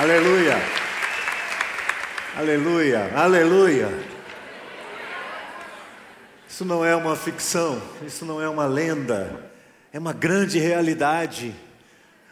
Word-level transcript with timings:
Aleluia. 0.00 0.56
Aleluia. 2.34 3.12
Aleluia. 3.14 3.88
Isso 6.48 6.64
não 6.64 6.82
é 6.82 6.96
uma 6.96 7.14
ficção, 7.14 7.82
isso 8.06 8.24
não 8.24 8.40
é 8.40 8.48
uma 8.48 8.64
lenda, 8.64 9.50
é 9.92 9.98
uma 9.98 10.14
grande 10.14 10.58
realidade. 10.58 11.54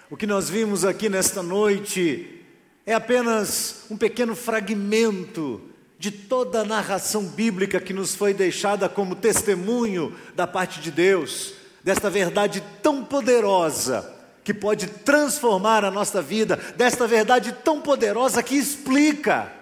O 0.09 0.16
que 0.16 0.27
nós 0.27 0.48
vimos 0.48 0.82
aqui 0.82 1.10
nesta 1.10 1.42
noite 1.42 2.42
é 2.86 2.95
apenas 2.95 3.84
um 3.91 3.98
pequeno 3.98 4.34
fragmento 4.34 5.60
de 5.98 6.10
toda 6.10 6.62
a 6.62 6.64
narração 6.64 7.23
bíblica 7.23 7.78
que 7.78 7.92
nos 7.92 8.14
foi 8.14 8.32
deixada 8.32 8.88
como 8.88 9.14
testemunho 9.14 10.16
da 10.34 10.46
parte 10.46 10.80
de 10.80 10.91
Deus, 10.91 11.52
desta 11.84 12.09
verdade 12.09 12.62
tão 12.82 13.05
poderosa 13.05 14.17
que 14.48 14.55
pode 14.55 14.87
transformar 14.87 15.84
a 15.84 15.91
nossa 15.91 16.23
vida, 16.23 16.57
desta 16.75 17.07
verdade 17.07 17.52
tão 17.62 17.83
poderosa 17.83 18.43
que 18.43 18.55
explica 18.55 19.52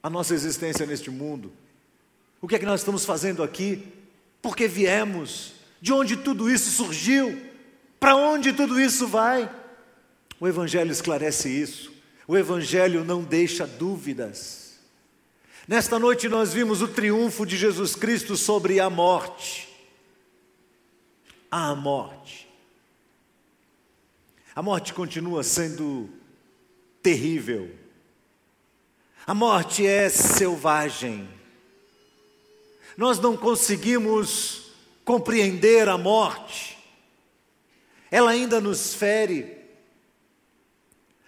a 0.00 0.08
nossa 0.08 0.34
existência 0.34 0.86
neste 0.86 1.10
mundo. 1.10 1.52
O 2.40 2.46
que 2.46 2.54
é 2.54 2.60
que 2.60 2.64
nós 2.64 2.82
estamos 2.82 3.04
fazendo 3.04 3.42
aqui? 3.42 3.84
Por 4.40 4.56
que 4.56 4.68
viemos? 4.68 5.54
De 5.80 5.92
onde 5.92 6.16
tudo 6.16 6.48
isso 6.48 6.70
surgiu? 6.70 7.42
Para 7.98 8.14
onde 8.14 8.52
tudo 8.52 8.80
isso 8.80 9.08
vai? 9.08 9.50
O 10.38 10.46
Evangelho 10.46 10.92
esclarece 10.92 11.48
isso. 11.48 11.92
O 12.28 12.36
Evangelho 12.36 13.02
não 13.02 13.24
deixa 13.24 13.66
dúvidas. 13.66 14.78
Nesta 15.66 15.98
noite 15.98 16.28
nós 16.28 16.52
vimos 16.52 16.82
o 16.82 16.86
triunfo 16.86 17.44
de 17.44 17.56
Jesus 17.56 17.96
Cristo 17.96 18.36
sobre 18.36 18.78
a 18.78 18.88
morte. 18.88 19.68
A 21.50 21.74
morte. 21.74 22.45
A 24.56 24.62
morte 24.62 24.94
continua 24.94 25.42
sendo 25.42 26.08
terrível. 27.02 27.70
A 29.26 29.34
morte 29.34 29.86
é 29.86 30.08
selvagem. 30.08 31.28
Nós 32.96 33.20
não 33.20 33.36
conseguimos 33.36 34.72
compreender 35.04 35.90
a 35.90 35.98
morte. 35.98 36.78
Ela 38.10 38.30
ainda 38.30 38.58
nos 38.58 38.94
fere. 38.94 39.58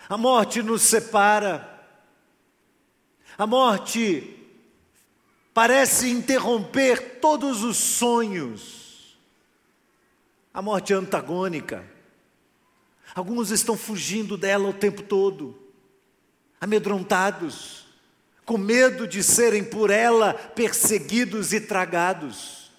A 0.09 0.17
morte 0.17 0.63
nos 0.63 0.81
separa. 0.81 1.85
A 3.37 3.47
morte 3.47 4.43
parece 5.53 6.09
interromper 6.09 7.21
todos 7.21 7.63
os 7.63 7.77
sonhos. 7.77 9.19
A 10.55 10.63
morte 10.63 10.95
é 10.95 10.97
antagônica. 10.97 11.98
Alguns 13.19 13.51
estão 13.51 13.77
fugindo 13.77 14.37
dela 14.37 14.69
o 14.69 14.73
tempo 14.73 15.03
todo, 15.03 15.59
amedrontados, 16.61 17.85
com 18.45 18.57
medo 18.57 19.09
de 19.09 19.25
serem 19.25 19.65
por 19.65 19.91
ela 19.91 20.33
perseguidos 20.33 21.53
e 21.53 21.61
tragados. 21.61 22.71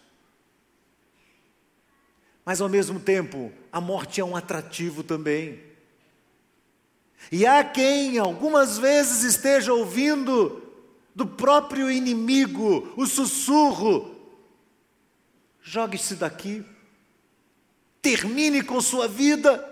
Mas 2.46 2.62
ao 2.62 2.70
mesmo 2.70 3.02
tempo, 3.02 3.52
a 3.70 3.82
morte 3.82 4.22
é 4.22 4.24
um 4.24 4.34
atrativo 4.34 5.04
também. 5.04 5.62
E 7.30 7.46
há 7.46 7.62
quem 7.62 8.18
algumas 8.18 8.78
vezes 8.78 9.24
esteja 9.24 9.74
ouvindo 9.74 10.64
do 11.14 11.28
próprio 11.28 11.92
inimigo 11.92 12.94
o 12.96 13.06
sussurro: 13.06 14.16
jogue-se 15.62 16.16
daqui, 16.16 16.64
termine 18.02 18.64
com 18.64 18.80
sua 18.80 19.06
vida. 19.06 19.69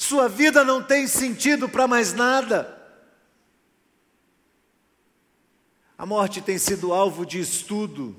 Sua 0.00 0.30
vida 0.30 0.64
não 0.64 0.82
tem 0.82 1.06
sentido 1.06 1.68
para 1.68 1.86
mais 1.86 2.14
nada. 2.14 2.74
A 5.96 6.06
morte 6.06 6.40
tem 6.40 6.56
sido 6.56 6.94
alvo 6.94 7.26
de 7.26 7.38
estudo 7.38 8.16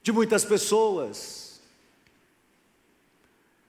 de 0.00 0.12
muitas 0.12 0.44
pessoas. 0.44 1.60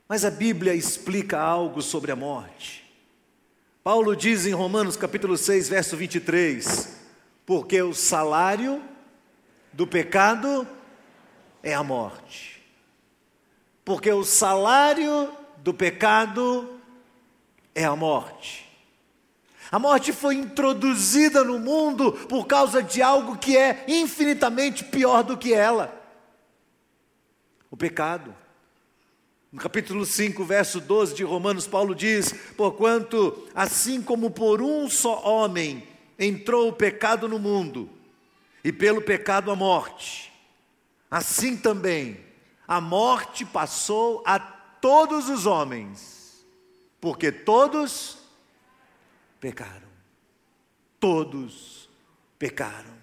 Mas 0.08 0.24
a 0.24 0.30
Bíblia 0.30 0.76
explica 0.76 1.40
algo 1.40 1.82
sobre 1.82 2.12
a 2.12 2.16
morte. 2.16 2.86
Paulo 3.84 4.16
diz 4.16 4.46
em 4.46 4.54
Romanos 4.54 4.96
capítulo 4.96 5.36
6, 5.40 5.68
verso 5.68 5.98
23: 5.98 7.00
Porque 7.48 7.82
o 7.82 7.96
salário 7.96 8.80
do 9.74 9.88
pecado 9.88 10.68
é 11.64 11.74
a 11.74 11.82
morte. 11.82 12.64
Porque 13.84 14.12
o 14.12 14.24
salário 14.24 15.36
do 15.58 15.74
pecado 15.74 16.75
é 17.76 17.84
a 17.84 17.96
morte. 17.96 18.66
A 19.70 19.78
morte 19.78 20.14
foi 20.14 20.36
introduzida 20.36 21.44
no 21.44 21.60
mundo 21.60 22.14
por 22.14 22.48
causa 22.48 22.82
de 22.82 23.02
algo 23.02 23.38
que 23.38 23.58
é 23.58 23.84
infinitamente 23.90 24.86
pior 24.86 25.22
do 25.22 25.38
que 25.38 25.54
ela: 25.54 25.94
o 27.70 27.76
pecado. 27.76 28.34
No 29.52 29.62
capítulo 29.62 30.06
5, 30.06 30.44
verso 30.44 30.82
12 30.82 31.16
de 31.16 31.24
Romanos, 31.24 31.68
Paulo 31.68 31.94
diz: 31.94 32.34
Porquanto, 32.56 33.48
assim 33.54 34.02
como 34.02 34.32
por 34.32 34.62
um 34.62 34.90
só 34.90 35.22
homem 35.24 35.86
entrou 36.18 36.70
o 36.70 36.74
pecado 36.74 37.28
no 37.28 37.40
mundo, 37.40 37.90
e 38.64 38.72
pelo 38.72 39.02
pecado 39.02 39.52
a 39.52 39.56
morte, 39.56 40.32
assim 41.12 41.58
também 41.58 42.24
a 42.68 42.80
morte 42.80 43.46
passou 43.46 44.24
a 44.26 44.40
todos 44.40 45.30
os 45.30 45.46
homens 45.46 46.15
porque 47.06 47.32
todos 47.32 48.18
pecaram. 49.40 49.88
Todos 51.00 51.88
pecaram. 52.40 52.98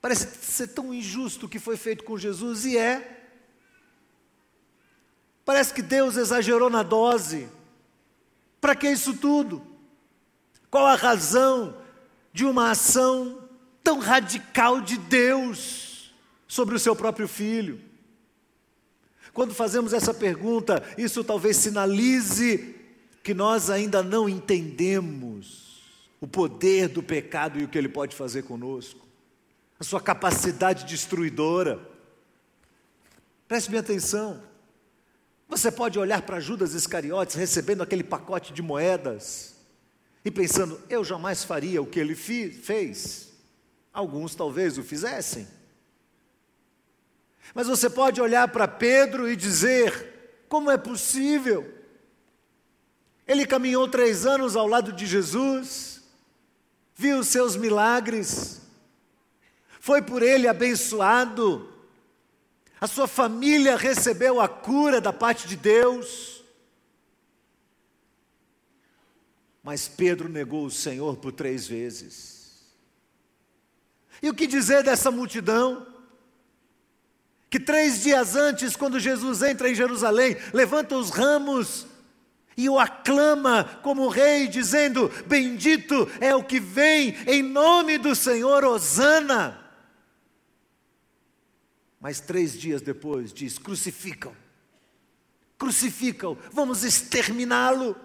Parece 0.00 0.28
ser 0.44 0.68
tão 0.68 0.94
injusto 0.94 1.46
o 1.46 1.48
que 1.48 1.58
foi 1.58 1.76
feito 1.76 2.04
com 2.04 2.16
Jesus, 2.16 2.64
e 2.64 2.78
é. 2.78 3.26
Parece 5.44 5.74
que 5.74 5.82
Deus 5.82 6.16
exagerou 6.16 6.70
na 6.70 6.84
dose. 6.84 7.48
Para 8.60 8.76
que 8.76 8.88
isso 8.88 9.16
tudo? 9.16 9.60
Qual 10.70 10.86
a 10.86 10.94
razão 10.94 11.82
de 12.32 12.44
uma 12.44 12.70
ação 12.70 13.42
tão 13.82 13.98
radical 13.98 14.80
de 14.80 14.98
Deus 14.98 16.14
sobre 16.46 16.76
o 16.76 16.78
seu 16.78 16.94
próprio 16.94 17.26
filho? 17.26 17.87
Quando 19.38 19.54
fazemos 19.54 19.92
essa 19.92 20.12
pergunta, 20.12 20.82
isso 20.98 21.22
talvez 21.22 21.56
sinalize 21.58 22.74
que 23.22 23.32
nós 23.32 23.70
ainda 23.70 24.02
não 24.02 24.28
entendemos 24.28 25.80
o 26.20 26.26
poder 26.26 26.88
do 26.88 27.04
pecado 27.04 27.60
e 27.60 27.62
o 27.62 27.68
que 27.68 27.78
ele 27.78 27.88
pode 27.88 28.16
fazer 28.16 28.42
conosco, 28.42 29.06
a 29.78 29.84
sua 29.84 30.00
capacidade 30.00 30.84
destruidora. 30.86 31.78
Preste 33.46 33.70
bem 33.70 33.78
atenção. 33.78 34.42
Você 35.48 35.70
pode 35.70 36.00
olhar 36.00 36.22
para 36.22 36.40
Judas 36.40 36.74
Iscariotes 36.74 37.36
recebendo 37.36 37.84
aquele 37.84 38.02
pacote 38.02 38.52
de 38.52 38.60
moedas 38.60 39.54
e 40.24 40.32
pensando, 40.32 40.80
eu 40.90 41.04
jamais 41.04 41.44
faria 41.44 41.80
o 41.80 41.86
que 41.86 42.00
ele 42.00 42.16
fez. 42.16 43.28
Alguns 43.92 44.34
talvez 44.34 44.78
o 44.78 44.82
fizessem. 44.82 45.46
Mas 47.54 47.66
você 47.66 47.88
pode 47.88 48.20
olhar 48.20 48.48
para 48.48 48.68
Pedro 48.68 49.28
e 49.30 49.36
dizer: 49.36 50.44
como 50.48 50.70
é 50.70 50.78
possível? 50.78 51.74
Ele 53.26 53.46
caminhou 53.46 53.86
três 53.86 54.24
anos 54.24 54.56
ao 54.56 54.66
lado 54.66 54.92
de 54.92 55.06
Jesus, 55.06 56.02
viu 56.94 57.18
os 57.18 57.28
seus 57.28 57.56
milagres, 57.56 58.62
foi 59.78 60.00
por 60.00 60.22
ele 60.22 60.48
abençoado, 60.48 61.70
a 62.80 62.86
sua 62.86 63.06
família 63.06 63.76
recebeu 63.76 64.40
a 64.40 64.48
cura 64.48 65.00
da 65.00 65.12
parte 65.12 65.46
de 65.46 65.56
Deus. 65.56 66.42
Mas 69.62 69.88
Pedro 69.88 70.28
negou 70.28 70.64
o 70.64 70.70
Senhor 70.70 71.16
por 71.16 71.32
três 71.32 71.66
vezes. 71.66 72.38
E 74.22 74.30
o 74.30 74.34
que 74.34 74.46
dizer 74.46 74.82
dessa 74.82 75.10
multidão? 75.10 75.97
Que 77.50 77.58
três 77.58 78.02
dias 78.02 78.36
antes, 78.36 78.76
quando 78.76 79.00
Jesus 79.00 79.42
entra 79.42 79.70
em 79.70 79.74
Jerusalém, 79.74 80.36
levanta 80.52 80.96
os 80.96 81.10
ramos 81.10 81.86
e 82.56 82.68
o 82.68 82.78
aclama 82.78 83.64
como 83.82 84.08
rei, 84.08 84.48
dizendo: 84.48 85.08
Bendito 85.26 86.08
é 86.20 86.34
o 86.34 86.44
que 86.44 86.60
vem 86.60 87.16
em 87.26 87.42
nome 87.42 87.96
do 87.96 88.14
Senhor, 88.14 88.64
Hosana. 88.64 89.64
Mas 92.00 92.20
três 92.20 92.52
dias 92.52 92.82
depois 92.82 93.32
diz: 93.32 93.58
Crucificam, 93.58 94.36
crucificam, 95.56 96.36
vamos 96.52 96.84
exterminá-lo. 96.84 97.96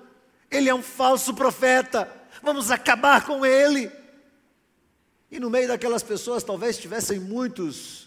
Ele 0.49 0.69
é 0.69 0.75
um 0.75 0.83
falso 0.83 1.33
profeta, 1.33 2.09
vamos 2.41 2.71
acabar 2.71 3.25
com 3.25 3.45
ele. 3.45 3.91
E 5.29 5.39
no 5.39 5.49
meio 5.49 5.67
daquelas 5.67 6.03
pessoas, 6.03 6.43
talvez 6.43 6.77
tivessem 6.77 7.19
muitos 7.19 8.02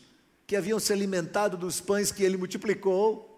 que 0.46 0.54
haviam 0.54 0.78
se 0.78 0.92
alimentado 0.92 1.56
dos 1.56 1.80
pães 1.80 2.12
que 2.12 2.22
ele 2.22 2.36
multiplicou 2.36 3.32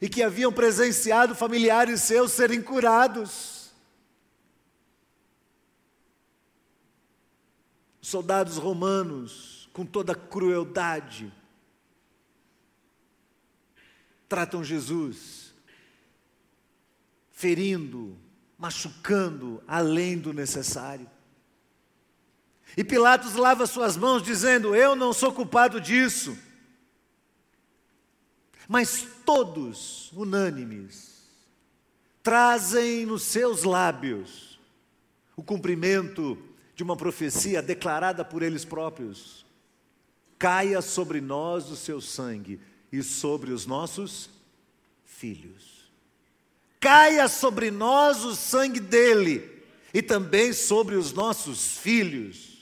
e 0.00 0.08
que 0.08 0.22
haviam 0.22 0.52
presenciado 0.52 1.34
familiares 1.34 2.02
seus 2.02 2.32
serem 2.32 2.62
curados. 2.62 3.72
Soldados 8.00 8.56
romanos, 8.56 9.68
com 9.72 9.84
toda 9.84 10.14
crueldade, 10.14 11.32
tratam 14.28 14.62
Jesus, 14.62 15.52
ferindo, 17.32 18.16
machucando 18.56 19.62
além 19.66 20.18
do 20.18 20.32
necessário. 20.32 21.10
E 22.76 22.84
Pilatos 22.84 23.34
lava 23.34 23.66
suas 23.66 23.96
mãos, 23.96 24.22
dizendo: 24.22 24.74
Eu 24.74 24.94
não 24.94 25.12
sou 25.12 25.32
culpado 25.32 25.80
disso. 25.80 26.36
Mas 28.68 29.06
todos, 29.24 30.12
unânimes, 30.12 31.22
trazem 32.22 33.06
nos 33.06 33.22
seus 33.22 33.64
lábios 33.64 34.58
o 35.34 35.42
cumprimento 35.42 36.36
de 36.74 36.82
uma 36.82 36.96
profecia 36.96 37.62
declarada 37.62 38.24
por 38.24 38.42
eles 38.42 38.64
próprios: 38.64 39.46
Caia 40.38 40.82
sobre 40.82 41.20
nós 41.20 41.70
o 41.70 41.76
seu 41.76 42.00
sangue 42.00 42.60
e 42.92 43.02
sobre 43.02 43.52
os 43.52 43.66
nossos 43.66 44.30
filhos. 45.04 45.90
Caia 46.80 47.26
sobre 47.26 47.70
nós 47.70 48.24
o 48.24 48.36
sangue 48.36 48.78
dele 48.78 49.64
e 49.92 50.00
também 50.00 50.52
sobre 50.52 50.94
os 50.94 51.12
nossos 51.12 51.78
filhos. 51.78 52.57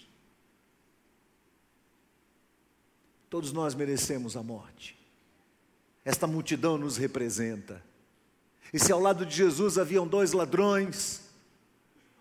Todos 3.28 3.52
nós 3.52 3.74
merecemos 3.74 4.36
a 4.36 4.42
morte. 4.42 4.96
Esta 6.04 6.26
multidão 6.26 6.78
nos 6.78 6.96
representa. 6.96 7.82
E 8.72 8.78
se 8.78 8.92
ao 8.92 9.00
lado 9.00 9.26
de 9.26 9.34
Jesus 9.34 9.78
haviam 9.78 10.06
dois 10.06 10.32
ladrões, 10.32 11.22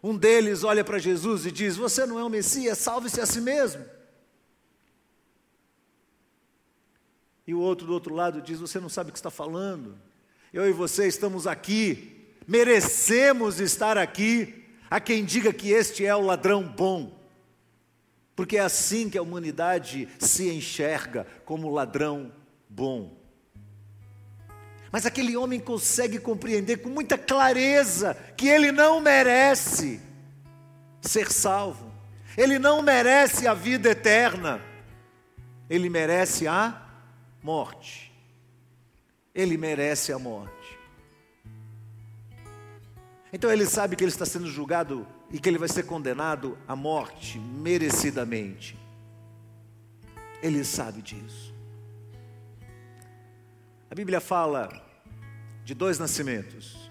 um 0.02 0.16
deles 0.16 0.64
olha 0.64 0.84
para 0.84 1.00
Jesus 1.00 1.46
e 1.46 1.52
diz: 1.52 1.76
Você 1.76 2.06
não 2.06 2.20
é 2.20 2.24
o 2.24 2.30
Messias, 2.30 2.78
salve-se 2.78 3.20
a 3.22 3.26
si 3.26 3.42
mesmo. 3.42 3.84
E 7.48 7.54
o 7.54 7.60
outro 7.60 7.86
do 7.86 7.94
outro 7.94 8.14
lado 8.14 8.42
diz: 8.42 8.60
Você 8.60 8.80
não 8.80 8.90
sabe 8.90 9.10
o 9.10 9.14
que 9.14 9.20
está 9.20 9.32
falando. 9.32 9.98
Eu 10.54 10.70
e 10.70 10.72
você 10.72 11.08
estamos 11.08 11.46
aqui, 11.46 12.26
merecemos 12.48 13.60
estar 13.60 13.98
aqui. 13.98 14.64
Há 14.90 15.00
quem 15.00 15.26
diga 15.26 15.52
que 15.52 15.72
este 15.72 16.06
é 16.06 16.16
o 16.16 16.22
ladrão 16.22 16.64
bom, 16.64 17.12
porque 18.36 18.58
é 18.58 18.62
assim 18.62 19.10
que 19.10 19.18
a 19.18 19.22
humanidade 19.22 20.10
se 20.20 20.50
enxerga 20.50 21.26
como 21.46 21.70
ladrão 21.70 22.32
bom. 22.70 23.18
Mas 24.92 25.06
aquele 25.06 25.36
homem 25.36 25.60
consegue 25.60 26.20
compreender 26.20 26.78
com 26.78 26.90
muita 26.90 27.18
clareza 27.18 28.14
que 28.36 28.48
ele 28.48 28.72
não 28.72 29.00
merece 29.00 30.02
ser 31.02 31.32
salvo, 31.32 31.92
ele 32.38 32.60
não 32.60 32.82
merece 32.82 33.48
a 33.48 33.54
vida 33.54 33.90
eterna, 33.90 34.62
ele 35.70 35.90
merece 35.90 36.48
a 36.48 36.82
morte. 37.42 38.14
Ele 39.34 39.58
merece 39.58 40.14
a 40.14 40.18
morte. 40.18 40.80
Então 43.34 43.52
ele 43.52 43.66
sabe 43.66 43.98
que 43.98 44.04
ele 44.04 44.12
está 44.12 44.26
sendo 44.26 44.48
julgado 44.48 45.06
e 45.36 45.38
que 45.38 45.50
ele 45.50 45.58
vai 45.58 45.68
ser 45.68 45.84
condenado 45.84 46.58
à 46.66 46.78
morte 46.78 47.38
merecidamente. 47.38 48.80
Ele 50.42 50.64
sabe 50.64 51.02
disso. 51.02 51.54
A 53.92 53.94
Bíblia 53.94 54.22
fala 54.22 54.70
de 55.66 55.74
dois 55.74 56.00
nascimentos 56.00 56.90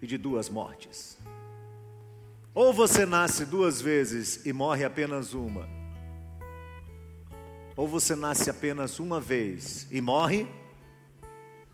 e 0.00 0.06
de 0.06 0.16
duas 0.16 0.48
mortes. 0.48 1.18
Ou 2.54 2.72
você 2.72 3.04
nasce 3.04 3.44
duas 3.44 3.80
vezes 3.80 4.46
e 4.46 4.52
morre 4.52 4.84
apenas 4.84 5.34
uma, 5.34 5.68
ou 7.74 7.88
você 7.88 8.14
nasce 8.14 8.48
apenas 8.48 9.00
uma 9.00 9.20
vez 9.20 9.88
e 9.90 10.00
morre 10.00 10.46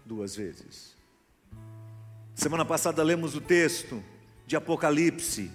duas 0.03 0.35
vezes. 0.35 0.97
Semana 2.35 2.65
passada 2.65 3.03
lemos 3.03 3.37
o 3.37 3.41
texto 3.43 4.03
de 4.47 4.57
Apocalipse, 4.57 5.51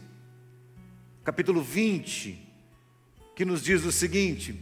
capítulo 1.24 1.62
20, 1.62 2.40
que 3.36 3.46
nos 3.46 3.62
diz 3.62 3.86
o 3.86 3.92
seguinte: 3.92 4.60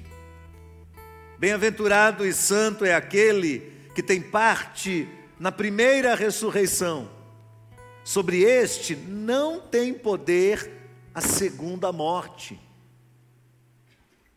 Bem-aventurado 1.37 2.25
e 2.25 2.33
santo 2.33 2.85
é 2.85 2.93
aquele 2.93 3.71
que 3.93 4.03
tem 4.03 4.21
parte 4.21 5.07
na 5.39 5.51
primeira 5.51 6.15
ressurreição. 6.15 7.09
Sobre 8.03 8.41
este 8.41 8.95
não 8.95 9.59
tem 9.59 9.93
poder 9.93 10.71
a 11.13 11.21
segunda 11.21 11.91
morte 11.91 12.59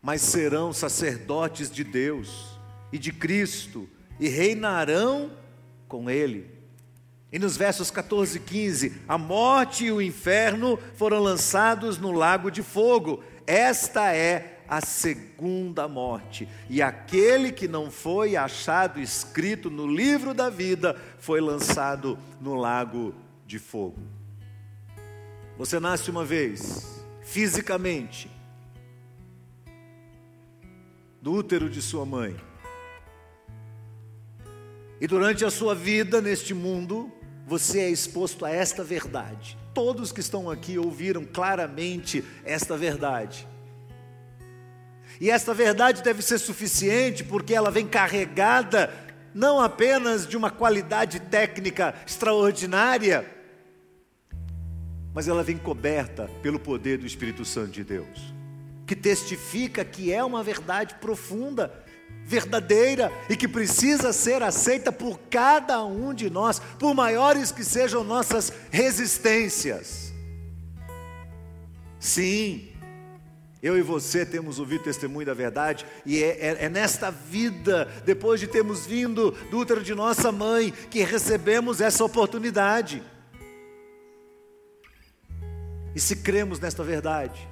mas 0.01 0.21
serão 0.21 0.71
sacerdotes 0.71 1.69
de 1.69 1.83
Deus 1.83 2.57
e 2.91 2.97
de 2.97 3.11
Cristo 3.11 3.89
e 4.19 4.27
reinarão 4.27 5.31
com 5.87 6.09
Ele. 6.09 6.49
E 7.31 7.37
nos 7.37 7.55
versos 7.55 7.91
14 7.91 8.37
e 8.37 8.41
15: 8.41 9.01
a 9.07 9.17
morte 9.17 9.85
e 9.85 9.91
o 9.91 10.01
inferno 10.01 10.79
foram 10.95 11.19
lançados 11.19 11.97
no 11.97 12.11
lago 12.11 12.49
de 12.49 12.63
fogo. 12.63 13.23
Esta 13.45 14.13
é 14.13 14.59
a 14.67 14.81
segunda 14.81 15.87
morte. 15.87 16.47
E 16.69 16.81
aquele 16.81 17.51
que 17.51 17.67
não 17.67 17.89
foi 17.89 18.35
achado 18.35 18.99
escrito 18.99 19.69
no 19.69 19.87
livro 19.87 20.33
da 20.33 20.49
vida 20.49 20.95
foi 21.17 21.41
lançado 21.41 22.17
no 22.39 22.55
lago 22.55 23.13
de 23.45 23.57
fogo. 23.57 24.01
Você 25.57 25.79
nasce 25.79 26.09
uma 26.09 26.23
vez, 26.23 27.03
fisicamente, 27.21 28.29
do 31.21 31.33
útero 31.33 31.69
de 31.69 31.81
sua 31.81 32.05
mãe. 32.05 32.35
E 35.01 35.07
durante 35.07 35.43
a 35.43 35.49
sua 35.49 35.73
vida 35.73 36.21
neste 36.21 36.53
mundo, 36.53 37.11
você 37.49 37.79
é 37.79 37.89
exposto 37.89 38.45
a 38.45 38.51
esta 38.51 38.83
verdade. 38.83 39.57
Todos 39.73 40.11
que 40.11 40.19
estão 40.19 40.51
aqui 40.51 40.77
ouviram 40.77 41.25
claramente 41.25 42.23
esta 42.45 42.77
verdade. 42.77 43.47
E 45.19 45.31
esta 45.31 45.51
verdade 45.51 46.03
deve 46.03 46.21
ser 46.21 46.37
suficiente 46.37 47.23
porque 47.23 47.55
ela 47.55 47.71
vem 47.71 47.87
carregada 47.87 48.93
não 49.33 49.59
apenas 49.59 50.27
de 50.27 50.37
uma 50.37 50.51
qualidade 50.51 51.19
técnica 51.19 51.95
extraordinária, 52.05 53.25
mas 55.11 55.27
ela 55.27 55.43
vem 55.43 55.57
coberta 55.57 56.29
pelo 56.43 56.59
poder 56.59 56.99
do 56.99 57.07
Espírito 57.07 57.43
Santo 57.43 57.71
de 57.71 57.83
Deus 57.83 58.39
que 58.89 58.95
testifica 58.95 59.85
que 59.85 60.11
é 60.11 60.23
uma 60.23 60.41
verdade 60.41 60.95
profunda, 60.95 61.71
verdadeira 62.29 63.11
e 63.27 63.35
que 63.35 63.47
precisa 63.47 64.13
ser 64.13 64.43
aceita 64.43 64.91
por 64.91 65.19
cada 65.31 65.83
um 65.83 66.13
de 66.13 66.29
nós, 66.29 66.61
por 66.77 66.93
maiores 66.93 67.51
que 67.51 67.63
sejam 67.63 68.03
nossas 68.03 68.53
resistências. 68.69 70.13
Sim, 71.99 72.69
eu 73.63 73.75
e 73.75 73.81
você 73.81 74.27
temos 74.27 74.59
ouvido 74.59 74.83
testemunho 74.83 75.25
da 75.25 75.33
verdade, 75.33 75.87
e 76.05 76.23
é, 76.23 76.27
é, 76.27 76.65
é, 76.65 76.69
nesta 76.69 77.09
vida, 77.09 77.85
depois 78.05 78.39
de 78.39 78.45
termos 78.45 78.85
vindo 78.85 79.31
do 79.49 79.57
útero 79.57 79.83
de 79.83 79.95
nossa 79.95 80.31
mãe, 80.31 80.71
que 80.91 81.01
recebemos 81.01 81.81
essa 81.81 82.05
oportunidade. 82.05 83.01
E 85.95 85.99
se 85.99 86.17
cremos 86.17 86.59
nesta 86.59 86.83
verdade, 86.83 87.49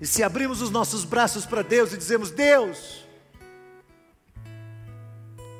e 0.00 0.06
se 0.06 0.22
abrimos 0.22 0.62
os 0.62 0.70
nossos 0.70 1.04
braços 1.04 1.44
para 1.44 1.62
Deus 1.62 1.92
e 1.92 1.96
dizemos: 1.96 2.30
Deus, 2.30 3.05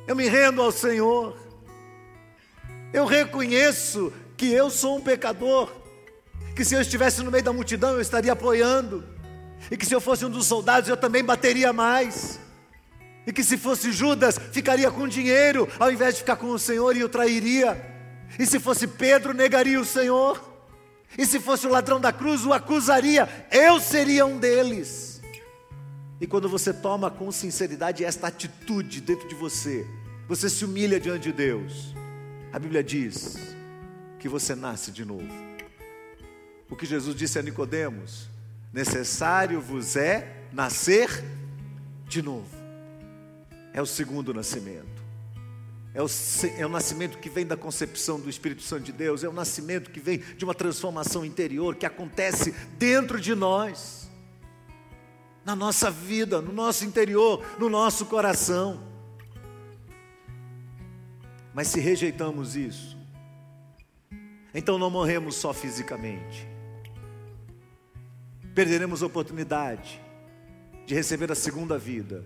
eu 0.06 0.14
me 0.14 0.28
rendo 0.28 0.62
ao 0.62 0.70
Senhor, 0.70 1.36
eu 2.92 3.04
reconheço 3.04 4.12
que 4.36 4.52
eu 4.52 4.70
sou 4.70 4.98
um 4.98 5.00
pecador, 5.00 5.70
que 6.54 6.64
se 6.64 6.75
eu 6.75 6.80
estivesse 6.80 7.22
no 7.22 7.30
meio 7.30 7.44
da 7.44 7.52
multidão 7.52 7.90
eu 7.90 8.00
estaria 8.00 8.32
apoiando, 8.32 9.04
e 9.70 9.76
que 9.76 9.86
se 9.86 9.94
eu 9.94 10.00
fosse 10.00 10.25
um 10.25 10.30
dos 10.30 10.46
soldados 10.46 10.88
eu 10.88 10.96
também 10.96 11.25
bateria 11.25 11.72
mais, 11.72 12.38
e 13.26 13.32
que 13.32 13.42
se 13.42 13.56
fosse 13.56 13.90
Judas 13.92 14.38
ficaria 14.52 14.90
com 14.90 15.08
dinheiro 15.08 15.68
ao 15.78 15.90
invés 15.90 16.14
de 16.14 16.20
ficar 16.20 16.36
com 16.36 16.46
o 16.46 16.58
Senhor 16.58 16.96
e 16.96 17.00
eu 17.00 17.08
trairia, 17.08 17.94
e 18.38 18.46
se 18.46 18.58
fosse 18.58 18.86
Pedro 18.86 19.32
negaria 19.32 19.80
o 19.80 19.84
Senhor. 19.84 20.56
E 21.16 21.25
se 21.25 21.40
fosse 21.40 21.66
o 21.66 21.70
ladrão 21.70 22.00
da 22.00 22.12
cruz, 22.12 22.44
o 22.44 22.52
acusaria, 22.52 23.28
eu 23.50 23.80
seria 23.80 24.26
um 24.26 24.38
deles. 24.38 25.05
E 26.20 26.26
quando 26.26 26.49
você 26.49 26.73
toma 26.73 27.11
com 27.11 27.30
sinceridade 27.30 28.04
esta 28.04 28.28
atitude 28.28 29.00
dentro 29.00 29.28
de 29.28 29.35
você, 29.35 29.87
você 30.28 30.49
se 30.49 30.64
humilha 30.64 30.99
diante 30.99 31.25
de 31.25 31.32
Deus. 31.32 31.94
A 32.52 32.58
Bíblia 32.58 32.82
diz 32.82 33.37
que 34.18 34.28
você 34.28 34.54
nasce 34.54 34.90
de 34.90 35.04
novo. 35.04 35.28
O 36.70 36.76
que 36.76 36.87
Jesus 36.87 37.14
disse 37.14 37.38
a 37.38 37.42
Nicodemos: 37.42 38.28
necessário 38.73 39.61
vos 39.61 39.96
é 39.96 40.44
nascer 40.52 41.08
de 42.08 42.23
novo. 42.23 42.56
É 43.73 43.82
o 43.82 43.87
segundo 43.87 44.32
nascimento 44.32 44.96
é 45.96 46.02
o, 46.02 46.06
é 46.58 46.66
o 46.66 46.68
nascimento 46.68 47.16
que 47.16 47.30
vem 47.30 47.46
da 47.46 47.56
concepção 47.56 48.20
do 48.20 48.28
Espírito 48.28 48.61
Santo 48.61 48.82
de 48.82 48.92
Deus, 48.92 49.25
é 49.25 49.28
o 49.30 49.32
nascimento 49.32 49.90
que 49.90 49.99
vem 49.99 50.18
de 50.18 50.44
uma 50.44 50.54
transformação 50.54 51.25
interior 51.25 51.75
que 51.75 51.87
acontece 51.87 52.54
dentro 52.78 53.18
de 53.18 53.35
nós. 53.35 54.05
Na 55.47 55.55
nossa 55.55 55.93
vida, 55.93 56.43
no 56.43 56.53
nosso 56.53 56.85
interior, 56.85 57.41
no 57.57 57.71
nosso 57.71 58.07
coração. 58.07 58.83
Mas 61.55 61.69
se 61.69 61.79
rejeitamos 61.79 62.57
isso, 62.57 62.99
então 64.53 64.76
não 64.76 64.91
morremos 64.91 65.37
só 65.37 65.55
fisicamente, 65.55 66.49
perderemos 68.55 69.05
a 69.05 69.07
oportunidade 69.07 70.03
de 70.85 70.95
receber 70.95 71.31
a 71.31 71.37
segunda 71.37 71.79
vida, 71.79 72.25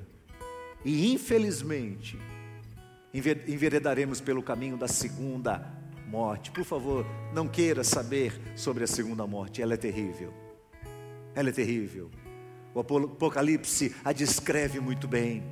e 0.82 1.12
infelizmente, 1.12 2.18
enveredaremos 3.12 4.18
pelo 4.18 4.42
caminho 4.42 4.78
da 4.78 4.88
segunda 4.88 5.70
morte. 6.08 6.50
Por 6.50 6.64
favor, 6.64 7.04
não 7.34 7.46
queira 7.46 7.84
saber 7.84 8.32
sobre 8.56 8.84
a 8.84 8.86
segunda 8.86 9.26
morte, 9.26 9.60
ela 9.60 9.74
é 9.74 9.76
terrível. 9.76 10.32
Ela 11.34 11.50
é 11.50 11.52
terrível. 11.52 12.10
O 12.74 12.80
Apocalipse 12.80 13.94
a 14.04 14.12
descreve 14.12 14.80
muito 14.80 15.08
bem. 15.08 15.42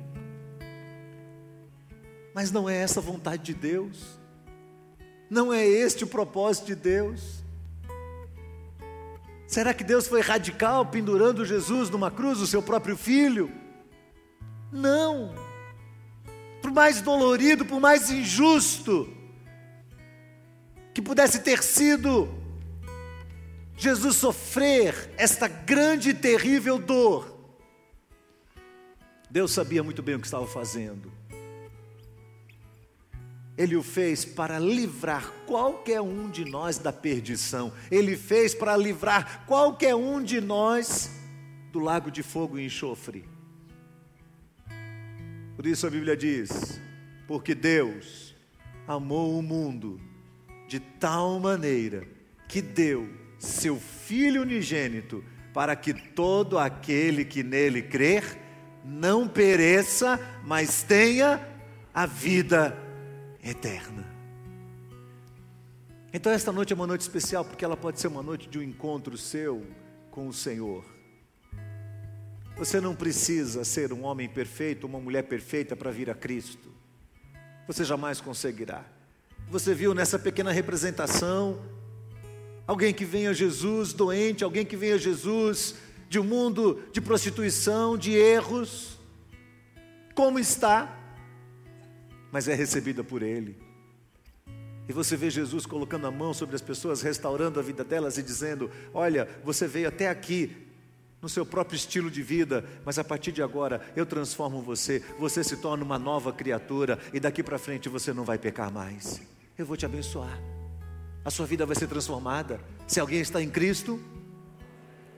Mas 2.33 2.51
não 2.51 2.69
é 2.69 2.75
essa 2.77 2.99
a 2.99 3.03
vontade 3.03 3.43
de 3.43 3.53
Deus. 3.53 4.19
Não 5.29 5.53
é 5.53 5.65
este 5.65 6.03
o 6.03 6.07
propósito 6.07 6.67
de 6.67 6.75
Deus. 6.75 7.43
Será 9.47 9.73
que 9.73 9.83
Deus 9.83 10.07
foi 10.07 10.21
radical 10.21 10.85
pendurando 10.85 11.43
Jesus 11.43 11.89
numa 11.89 12.09
cruz, 12.11 12.39
o 12.39 12.47
seu 12.47 12.61
próprio 12.61 12.95
filho? 12.95 13.51
Não. 14.71 15.33
Por 16.61 16.71
mais 16.71 17.01
dolorido, 17.01 17.65
por 17.65 17.79
mais 17.79 18.09
injusto 18.11 19.11
que 20.93 21.01
pudesse 21.01 21.39
ter 21.39 21.63
sido 21.63 22.29
Jesus 23.79 24.17
sofrer 24.17 25.09
esta 25.15 25.47
grande 25.47 26.09
e 26.09 26.13
terrível 26.13 26.77
dor, 26.77 27.33
Deus 29.31 29.53
sabia 29.53 29.81
muito 29.81 30.03
bem 30.03 30.15
o 30.15 30.19
que 30.19 30.27
estava 30.27 30.45
fazendo. 30.45 31.09
Ele 33.57 33.77
o 33.77 33.83
fez 33.83 34.25
para 34.25 34.59
livrar 34.59 35.31
qualquer 35.45 36.01
um 36.01 36.29
de 36.29 36.43
nós 36.43 36.77
da 36.77 36.91
perdição. 36.91 37.71
Ele 37.89 38.17
fez 38.17 38.53
para 38.53 38.75
livrar 38.75 39.45
qualquer 39.45 39.95
um 39.95 40.21
de 40.21 40.41
nós 40.41 41.09
do 41.71 41.79
lago 41.79 42.11
de 42.11 42.21
fogo 42.21 42.59
e 42.59 42.65
enxofre. 42.65 43.23
Por 45.55 45.65
isso 45.65 45.87
a 45.87 45.89
Bíblia 45.89 46.17
diz: 46.17 46.81
porque 47.27 47.55
Deus 47.55 48.35
amou 48.85 49.39
o 49.39 49.41
mundo 49.41 50.01
de 50.67 50.81
tal 50.81 51.39
maneira 51.39 52.05
que 52.47 52.61
deu 52.61 53.18
seu 53.39 53.77
Filho 53.77 54.41
unigênito, 54.41 55.23
para 55.53 55.75
que 55.75 55.93
todo 55.93 56.59
aquele 56.59 57.23
que 57.23 57.41
nele 57.41 57.81
crer 57.81 58.37
não 58.83 59.27
pereça, 59.27 60.19
mas 60.43 60.83
tenha 60.83 61.47
a 61.93 62.05
vida 62.05 62.77
eterna. 63.43 64.05
Então, 66.11 66.31
esta 66.31 66.51
noite 66.51 66.73
é 66.73 66.75
uma 66.75 66.87
noite 66.87 67.01
especial 67.01 67.45
porque 67.45 67.63
ela 67.63 67.77
pode 67.77 67.99
ser 67.99 68.07
uma 68.07 68.23
noite 68.23 68.49
de 68.49 68.57
um 68.57 68.63
encontro 68.63 69.17
seu 69.17 69.65
com 70.09 70.27
o 70.27 70.33
Senhor. 70.33 70.83
Você 72.57 72.81
não 72.81 72.95
precisa 72.95 73.63
ser 73.63 73.93
um 73.93 74.03
homem 74.03 74.27
perfeito, 74.27 74.87
uma 74.87 74.99
mulher 74.99 75.23
perfeita 75.23 75.75
para 75.75 75.91
vir 75.91 76.09
a 76.09 76.15
Cristo. 76.15 76.69
Você 77.67 77.85
jamais 77.85 78.19
conseguirá. 78.19 78.83
Você 79.49 79.73
viu 79.73 79.93
nessa 79.93 80.17
pequena 80.17 80.51
representação 80.51 81.61
alguém 82.69 82.93
que 82.93 83.05
vem 83.05 83.27
a 83.27 83.33
Jesus 83.33 83.93
doente, 83.93 84.43
alguém 84.43 84.65
que 84.65 84.77
vem 84.77 84.93
a 84.93 84.97
Jesus 84.97 85.75
de 86.07 86.19
um 86.19 86.23
mundo 86.23 86.83
de 86.91 87.01
prostituição, 87.01 87.97
de 87.97 88.11
erros. 88.11 88.99
Como 90.13 90.37
está? 90.37 90.99
mas 92.31 92.47
é 92.47 92.53
recebida 92.53 93.03
por 93.03 93.21
Ele. 93.21 93.57
E 94.87 94.93
você 94.93 95.15
vê 95.15 95.29
Jesus 95.29 95.65
colocando 95.65 96.07
a 96.07 96.11
mão 96.11 96.33
sobre 96.33 96.55
as 96.55 96.61
pessoas, 96.61 97.01
restaurando 97.01 97.59
a 97.59 97.63
vida 97.63 97.83
delas 97.83 98.17
e 98.17 98.23
dizendo: 98.23 98.71
Olha, 98.93 99.27
você 99.43 99.67
veio 99.67 99.87
até 99.87 100.09
aqui 100.09 100.67
no 101.21 101.29
seu 101.29 101.45
próprio 101.45 101.75
estilo 101.75 102.09
de 102.09 102.23
vida, 102.23 102.65
mas 102.85 102.97
a 102.97 103.03
partir 103.03 103.31
de 103.31 103.43
agora 103.43 103.81
eu 103.95 104.05
transformo 104.05 104.61
você, 104.61 105.03
você 105.19 105.43
se 105.43 105.57
torna 105.57 105.83
uma 105.83 105.99
nova 105.99 106.31
criatura 106.31 106.97
e 107.13 107.19
daqui 107.19 107.43
para 107.43 107.59
frente 107.59 107.89
você 107.89 108.13
não 108.13 108.23
vai 108.23 108.37
pecar 108.37 108.71
mais. 108.71 109.21
Eu 109.57 109.65
vou 109.65 109.77
te 109.77 109.85
abençoar. 109.85 110.58
A 111.29 111.31
sua 111.31 111.45
vida 111.45 111.63
vai 111.63 111.75
ser 111.75 111.85
transformada. 111.85 112.59
Se 112.87 112.99
alguém 112.99 113.19
está 113.19 113.39
em 113.39 113.51
Cristo, 113.51 113.99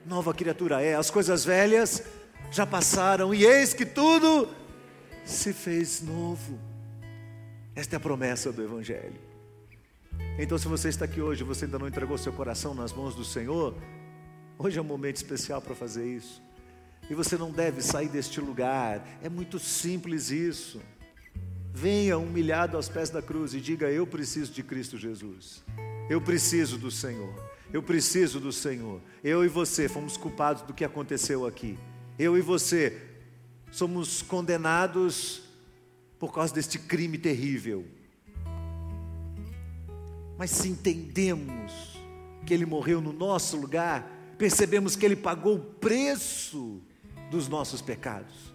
nova 0.04 0.34
criatura 0.34 0.82
é. 0.82 0.94
As 0.94 1.10
coisas 1.10 1.42
velhas 1.42 2.02
já 2.50 2.66
passaram 2.66 3.32
e 3.32 3.46
eis 3.46 3.72
que 3.72 3.86
tudo 3.86 4.46
se 5.24 5.54
fez 5.54 6.02
novo. 6.02 6.58
Esta 7.74 7.96
é 7.96 7.96
a 7.96 8.00
promessa 8.00 8.52
do 8.52 8.62
Evangelho. 8.62 9.18
Então, 10.38 10.58
se 10.58 10.68
você 10.68 10.90
está 10.90 11.06
aqui 11.06 11.22
hoje, 11.22 11.44
você 11.44 11.64
ainda 11.64 11.78
não 11.78 11.88
entregou 11.88 12.18
seu 12.18 12.34
coração 12.34 12.74
nas 12.74 12.92
mãos 12.92 13.14
do 13.14 13.24
Senhor, 13.24 13.74
hoje 14.58 14.78
é 14.78 14.82
um 14.82 14.84
momento 14.84 15.16
especial 15.16 15.62
para 15.62 15.74
fazer 15.74 16.06
isso. 16.06 16.42
E 17.08 17.14
você 17.14 17.38
não 17.38 17.50
deve 17.50 17.80
sair 17.80 18.10
deste 18.10 18.38
lugar, 18.38 19.02
é 19.22 19.30
muito 19.30 19.58
simples 19.58 20.30
isso. 20.30 20.78
Venha 21.74 22.18
humilhado 22.18 22.76
aos 22.76 22.88
pés 22.88 23.10
da 23.10 23.22
cruz 23.22 23.54
e 23.54 23.60
diga: 23.60 23.90
Eu 23.90 24.06
preciso 24.06 24.52
de 24.52 24.62
Cristo 24.62 24.98
Jesus, 24.98 25.64
eu 26.08 26.20
preciso 26.20 26.76
do 26.76 26.90
Senhor, 26.90 27.34
eu 27.72 27.82
preciso 27.82 28.38
do 28.38 28.52
Senhor. 28.52 29.00
Eu 29.24 29.44
e 29.44 29.48
você 29.48 29.88
fomos 29.88 30.16
culpados 30.16 30.62
do 30.62 30.74
que 30.74 30.84
aconteceu 30.84 31.46
aqui, 31.46 31.78
eu 32.18 32.36
e 32.36 32.40
você 32.40 33.00
somos 33.70 34.20
condenados 34.20 35.42
por 36.18 36.32
causa 36.32 36.54
deste 36.54 36.78
crime 36.78 37.18
terrível. 37.18 37.84
Mas 40.38 40.50
se 40.50 40.68
entendemos 40.68 41.98
que 42.46 42.52
Ele 42.52 42.66
morreu 42.66 43.00
no 43.00 43.12
nosso 43.12 43.56
lugar, 43.56 44.08
percebemos 44.36 44.94
que 44.94 45.06
Ele 45.06 45.16
pagou 45.16 45.56
o 45.56 45.60
preço 45.60 46.80
dos 47.30 47.48
nossos 47.48 47.80
pecados, 47.80 48.52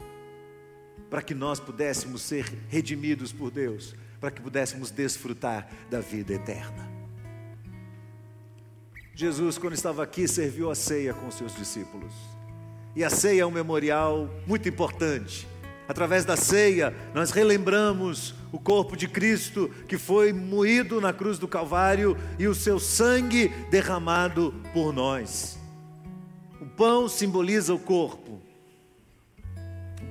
para 1.09 1.21
que 1.21 1.33
nós 1.33 1.59
pudéssemos 1.59 2.21
ser 2.21 2.45
redimidos 2.69 3.31
por 3.31 3.51
Deus, 3.51 3.95
para 4.19 4.31
que 4.31 4.41
pudéssemos 4.41 4.91
desfrutar 4.91 5.67
da 5.89 5.99
vida 5.99 6.33
eterna. 6.33 6.87
Jesus, 9.13 9.57
quando 9.57 9.73
estava 9.73 10.03
aqui, 10.03 10.27
serviu 10.27 10.69
a 10.69 10.75
ceia 10.75 11.13
com 11.13 11.31
seus 11.31 11.55
discípulos. 11.55 12.13
E 12.95 13.03
a 13.03 13.09
ceia 13.09 13.41
é 13.41 13.45
um 13.45 13.51
memorial 13.51 14.29
muito 14.45 14.69
importante 14.69 15.47
Através 15.87 16.25
da 16.25 16.35
ceia, 16.35 16.93
nós 17.13 17.31
relembramos 17.31 18.35
o 18.51 18.59
corpo 18.59 18.97
de 18.97 19.07
Cristo 19.07 19.69
que 19.87 19.97
foi 19.97 20.33
moído 20.33 20.99
na 20.99 21.13
cruz 21.13 21.39
do 21.39 21.47
Calvário 21.47 22.17
e 22.37 22.45
o 22.45 22.53
seu 22.53 22.77
sangue 22.77 23.47
derramado 23.71 24.53
por 24.73 24.91
nós. 24.91 25.57
O 26.59 26.65
pão 26.65 27.07
simboliza 27.07 27.73
o 27.73 27.79
corpo, 27.79 28.36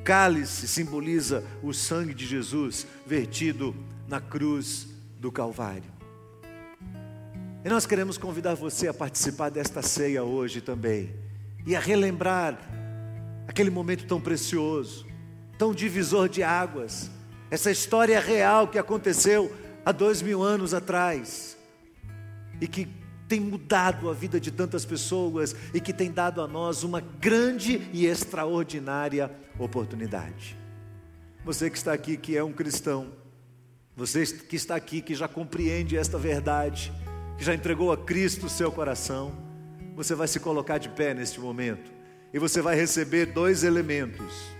cálice 0.06 0.68
simboliza 0.68 1.44
o 1.60 1.74
sangue 1.74 2.14
de 2.14 2.24
Jesus 2.24 2.86
vertido 3.04 3.74
na 4.06 4.20
cruz 4.20 4.86
do 5.18 5.32
Calvário. 5.32 5.90
E 7.64 7.68
nós 7.68 7.84
queremos 7.84 8.16
convidar 8.16 8.54
você 8.54 8.86
a 8.86 8.94
participar 8.94 9.50
desta 9.50 9.82
ceia 9.82 10.22
hoje 10.22 10.60
também 10.60 11.12
e 11.66 11.74
a 11.74 11.80
relembrar 11.80 12.56
aquele 13.48 13.68
momento 13.68 14.06
tão 14.06 14.20
precioso 14.20 15.04
tão 15.58 15.72
divisor 15.74 16.28
de 16.28 16.42
águas, 16.42 17.10
essa 17.50 17.70
história 17.70 18.20
real 18.20 18.68
que 18.68 18.78
aconteceu 18.78 19.54
há 19.84 19.92
dois 19.92 20.20
mil 20.20 20.42
anos 20.42 20.74
atrás 20.74 21.56
e 22.60 22.68
que 22.68 22.88
tem 23.28 23.40
mudado 23.40 24.08
a 24.08 24.12
vida 24.12 24.40
de 24.40 24.50
tantas 24.50 24.84
pessoas 24.84 25.54
e 25.74 25.80
que 25.80 25.92
tem 25.92 26.10
dado 26.10 26.40
a 26.40 26.46
nós 26.46 26.82
uma 26.82 27.00
grande 27.00 27.88
e 27.92 28.06
extraordinária 28.06 29.30
oportunidade. 29.58 30.56
Você 31.44 31.70
que 31.70 31.76
está 31.76 31.92
aqui, 31.92 32.16
que 32.16 32.36
é 32.36 32.42
um 32.42 32.52
cristão, 32.52 33.12
você 33.96 34.26
que 34.26 34.56
está 34.56 34.76
aqui, 34.76 35.00
que 35.00 35.14
já 35.14 35.28
compreende 35.28 35.96
esta 35.96 36.18
verdade, 36.18 36.92
que 37.38 37.44
já 37.44 37.54
entregou 37.54 37.92
a 37.92 37.96
Cristo 37.96 38.46
o 38.46 38.50
seu 38.50 38.70
coração, 38.70 39.32
você 39.94 40.14
vai 40.14 40.28
se 40.28 40.40
colocar 40.40 40.78
de 40.78 40.88
pé 40.88 41.14
neste 41.14 41.40
momento 41.40 41.90
e 42.32 42.38
você 42.38 42.60
vai 42.60 42.76
receber 42.76 43.26
dois 43.26 43.64
elementos 43.64 44.56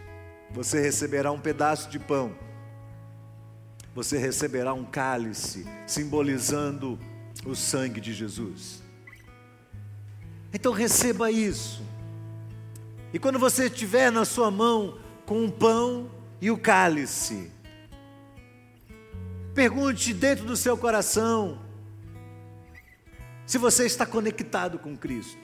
você 0.50 0.80
receberá 0.80 1.30
um 1.32 1.38
pedaço 1.38 1.90
de 1.90 1.99
pão, 1.99 2.35
você 3.94 4.18
receberá 4.18 4.73
um 4.73 4.85
cálice, 4.85 5.66
simbolizando 5.87 6.99
o 7.46 7.54
sangue 7.54 8.00
de 8.00 8.12
Jesus. 8.12 8.82
Então 10.52 10.72
receba 10.72 11.30
isso. 11.30 11.82
E 13.12 13.18
quando 13.18 13.38
você 13.38 13.66
estiver 13.66 14.10
na 14.10 14.24
sua 14.24 14.50
mão 14.50 14.98
com 15.24 15.44
o 15.44 15.52
pão 15.52 16.10
e 16.40 16.50
o 16.50 16.58
cálice, 16.58 17.50
pergunte 19.54 20.12
dentro 20.12 20.44
do 20.44 20.56
seu 20.56 20.76
coração 20.76 21.58
se 23.46 23.58
você 23.58 23.86
está 23.86 24.04
conectado 24.04 24.78
com 24.78 24.96
Cristo. 24.96 25.38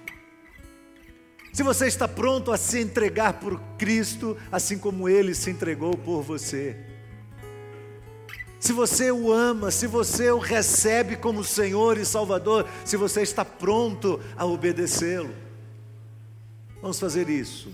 Se 1.52 1.62
você 1.62 1.86
está 1.86 2.08
pronto 2.08 2.50
a 2.50 2.56
se 2.56 2.80
entregar 2.80 3.34
por 3.34 3.60
Cristo, 3.78 4.36
assim 4.50 4.78
como 4.78 5.08
Ele 5.08 5.34
se 5.34 5.50
entregou 5.50 5.96
por 5.96 6.22
você. 6.22 6.91
Se 8.62 8.72
você 8.72 9.10
o 9.10 9.32
ama, 9.32 9.72
se 9.72 9.88
você 9.88 10.30
o 10.30 10.38
recebe 10.38 11.16
como 11.16 11.42
Senhor 11.42 11.98
e 11.98 12.04
Salvador, 12.04 12.64
se 12.84 12.96
você 12.96 13.20
está 13.20 13.44
pronto 13.44 14.20
a 14.36 14.46
obedecê-lo. 14.46 15.34
Vamos 16.80 17.00
fazer 17.00 17.28
isso 17.28 17.70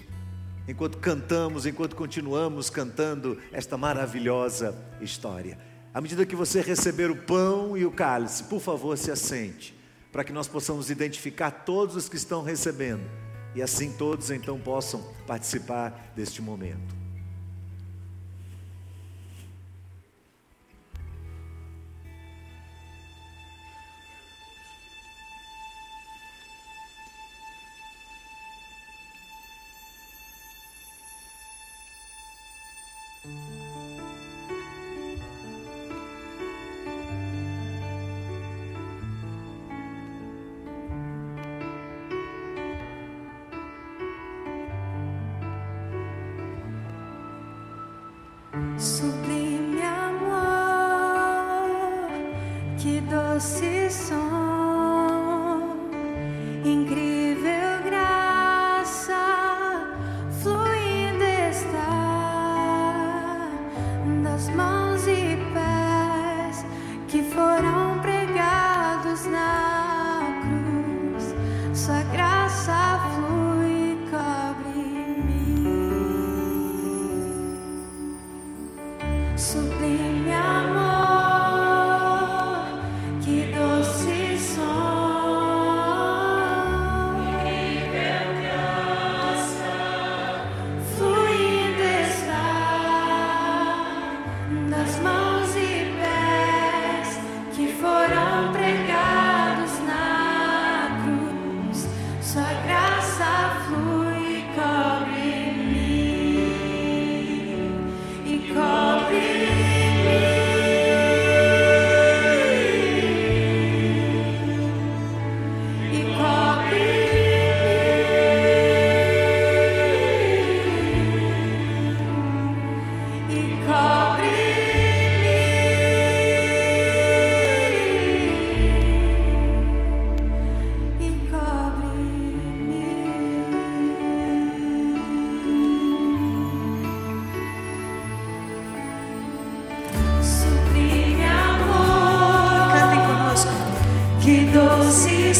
enquanto 0.67 0.97
cantamos, 0.97 1.67
enquanto 1.67 1.95
continuamos 1.95 2.71
cantando 2.71 3.39
esta 3.53 3.77
maravilhosa 3.77 4.75
história. 4.99 5.59
À 5.93 6.01
medida 6.01 6.25
que 6.25 6.35
você 6.35 6.63
receber 6.63 7.11
o 7.11 7.17
pão 7.17 7.77
e 7.77 7.85
o 7.85 7.91
cálice, 7.91 8.45
por 8.45 8.59
favor, 8.59 8.97
se 8.97 9.11
assente, 9.11 9.79
para 10.11 10.25
que 10.25 10.33
nós 10.33 10.49
possamos 10.49 10.89
identificar 10.89 11.51
todos 11.51 11.97
os 11.97 12.09
que 12.09 12.17
estão 12.17 12.43
recebendo 12.43 13.05
e 13.55 13.61
assim 13.61 13.93
todos 13.93 14.31
então 14.31 14.59
possam 14.59 15.07
participar 15.27 16.13
deste 16.17 16.41
momento. 16.41 16.98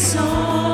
song. 0.09 0.68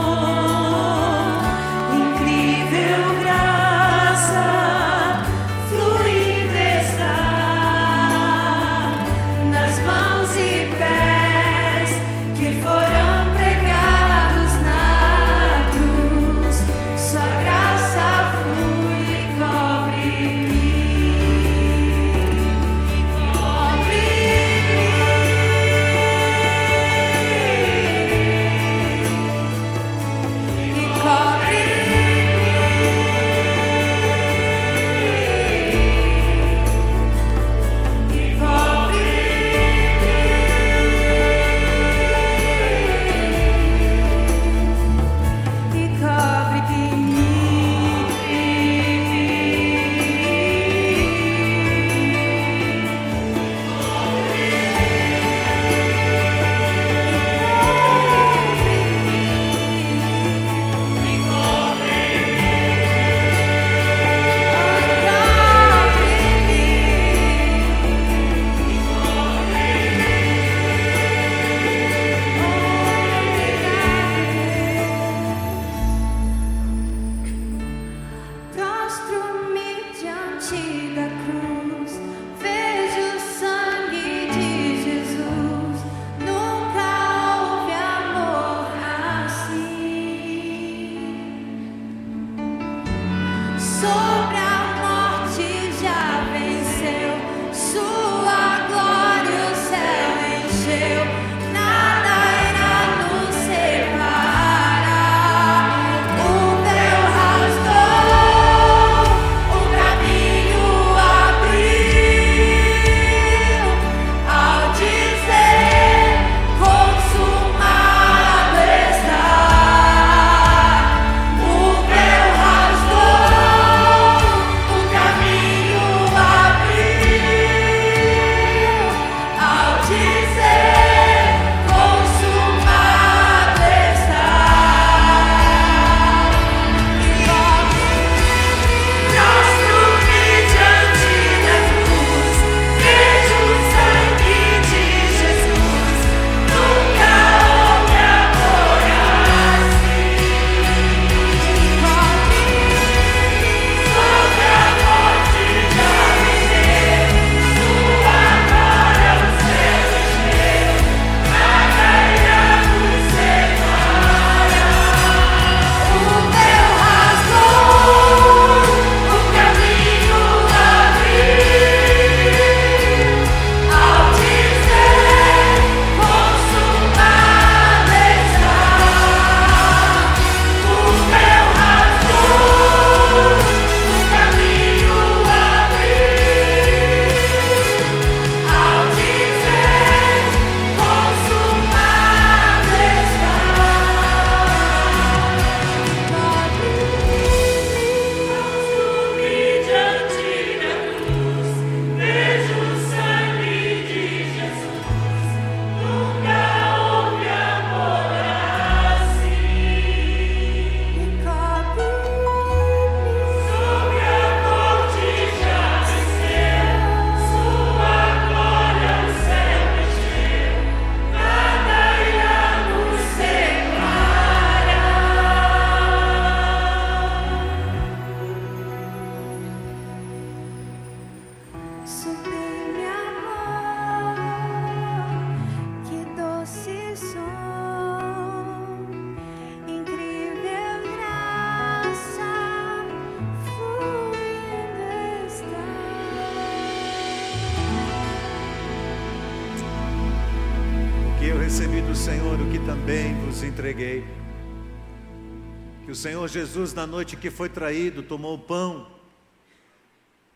Que 255.85 255.91
o 255.91 255.95
Senhor 255.95 256.27
Jesus, 256.27 256.73
na 256.73 256.87
noite 256.87 257.15
que 257.15 257.29
foi 257.29 257.47
traído, 257.47 258.01
tomou 258.01 258.33
o 258.33 258.39
pão 258.39 258.91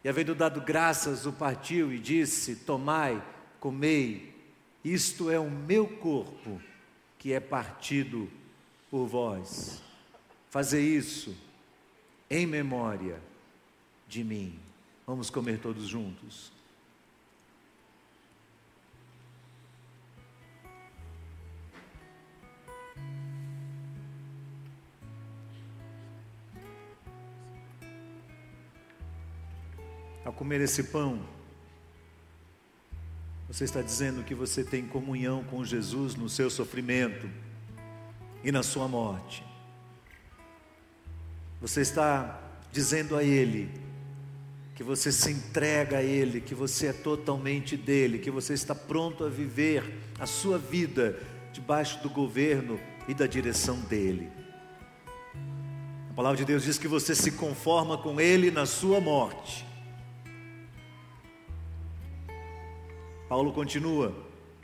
e, 0.03 0.07
havendo 0.07 0.35
dado 0.35 0.61
graças, 0.61 1.25
o 1.25 1.33
partiu 1.33 1.91
e 1.91 1.97
disse: 1.97 2.55
Tomai, 2.55 3.19
comei, 3.59 4.31
isto 4.85 5.31
é 5.31 5.39
o 5.39 5.49
meu 5.49 5.87
corpo 5.87 6.61
que 7.17 7.33
é 7.33 7.39
partido 7.39 8.29
por 8.91 9.07
vós. 9.07 9.81
Fazer 10.51 10.81
isso 10.81 11.35
em 12.29 12.45
memória 12.45 13.19
de 14.07 14.23
mim. 14.23 14.59
Vamos 15.07 15.31
comer 15.31 15.59
todos 15.59 15.87
juntos. 15.87 16.58
Ao 30.29 30.33
comer 30.33 30.61
esse 30.61 30.83
pão, 30.83 31.19
você 33.47 33.63
está 33.63 33.81
dizendo 33.81 34.23
que 34.23 34.35
você 34.35 34.63
tem 34.63 34.85
comunhão 34.85 35.43
com 35.43 35.65
Jesus 35.65 36.13
no 36.13 36.29
seu 36.29 36.51
sofrimento 36.51 37.27
e 38.43 38.51
na 38.51 38.61
sua 38.61 38.87
morte. 38.87 39.43
Você 41.59 41.81
está 41.81 42.39
dizendo 42.71 43.15
a 43.15 43.23
Ele 43.23 43.71
que 44.75 44.83
você 44.83 45.11
se 45.11 45.31
entrega 45.31 45.97
a 45.97 46.03
Ele, 46.03 46.39
que 46.39 46.53
você 46.53 46.85
é 46.85 46.93
totalmente 46.93 47.75
dele, 47.75 48.19
que 48.19 48.29
você 48.29 48.53
está 48.53 48.75
pronto 48.75 49.23
a 49.23 49.29
viver 49.29 49.97
a 50.19 50.27
sua 50.27 50.59
vida 50.59 51.19
debaixo 51.51 52.03
do 52.03 52.09
governo 52.11 52.79
e 53.07 53.15
da 53.15 53.25
direção 53.25 53.79
dele. 53.79 54.29
A 56.11 56.13
palavra 56.13 56.37
de 56.37 56.45
Deus 56.45 56.65
diz 56.65 56.77
que 56.77 56.87
você 56.87 57.15
se 57.15 57.31
conforma 57.31 57.97
com 57.97 58.21
Ele 58.21 58.51
na 58.51 58.67
sua 58.67 59.01
morte 59.01 59.67
Paulo 63.29 63.53
continua, 63.53 64.11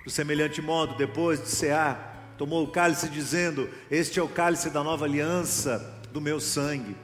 do 0.03 0.09
semelhante 0.09 0.59
modo, 0.59 0.95
depois 0.95 1.39
de 1.39 1.49
cear, 1.49 2.33
tomou 2.35 2.63
o 2.63 2.67
cálice, 2.67 3.07
dizendo: 3.07 3.69
Este 3.91 4.19
é 4.19 4.23
o 4.23 4.27
cálice 4.27 4.71
da 4.71 4.83
nova 4.83 5.05
aliança 5.05 6.01
do 6.11 6.19
meu 6.19 6.39
sangue. 6.39 6.95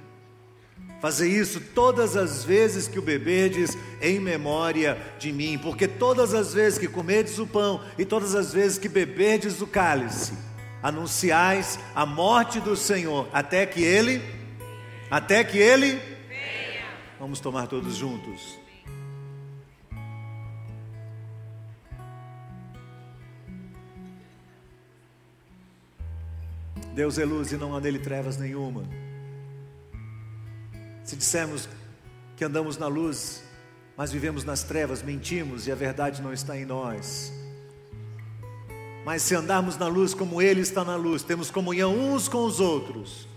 Fazer 1.00 1.30
isso 1.30 1.60
todas 1.60 2.18
as 2.18 2.44
vezes 2.44 2.88
que 2.88 2.98
o 2.98 3.02
beberdes 3.02 3.78
em 4.02 4.20
memória 4.20 4.98
de 5.20 5.32
mim, 5.32 5.60
porque 5.60 5.88
todas 5.88 6.34
as 6.34 6.54
vezes 6.54 6.80
que 6.80 6.88
comerdes 6.88 7.38
o 7.38 7.46
pão 7.46 7.84
e 7.98 8.06
todas 8.06 8.34
as 8.34 8.52
vezes 8.52 8.80
que 8.80 8.90
beberdes 8.90 9.62
o 9.62 9.68
cálice, 9.68 10.34
anunciais 10.82 11.80
a 11.96 12.06
morte 12.08 12.60
do 12.60 12.76
Senhor 12.76 13.28
até 13.32 13.68
que 13.68 13.84
ele 13.84 14.22
até 15.10 15.44
que 15.44 15.58
ele 15.58 16.00
venha. 16.28 16.86
Vamos 17.20 17.40
tomar 17.40 17.68
todos 17.68 17.96
juntos. 17.96 18.61
Deus 26.94 27.18
é 27.18 27.24
luz 27.24 27.52
e 27.52 27.58
não 27.58 27.76
há 27.76 27.80
nele 27.80 28.00
trevas 28.00 28.38
nenhuma. 28.38 28.84
Se 31.04 31.16
dissermos 31.16 31.70
que 32.36 32.44
andamos 32.44 32.78
na 32.78 32.88
luz, 32.88 33.44
mas 33.96 34.12
vivemos 34.12 34.44
nas 34.44 34.64
trevas, 34.64 35.02
mentimos 35.02 35.68
e 35.68 35.72
a 35.72 35.76
verdade 35.76 36.22
não 36.22 36.34
está 36.34 36.58
em 36.58 36.66
nós. 36.66 37.32
Mas 39.06 39.22
se 39.24 39.34
andarmos 39.34 39.78
na 39.78 39.88
luz 39.88 40.14
como 40.14 40.42
Ele 40.42 40.62
está 40.62 40.84
na 40.84 40.96
luz, 40.96 41.24
temos 41.24 41.50
comunhão 41.50 41.96
uns 41.96 42.28
com 42.28 42.46
os 42.46 42.60
outros, 42.60 43.28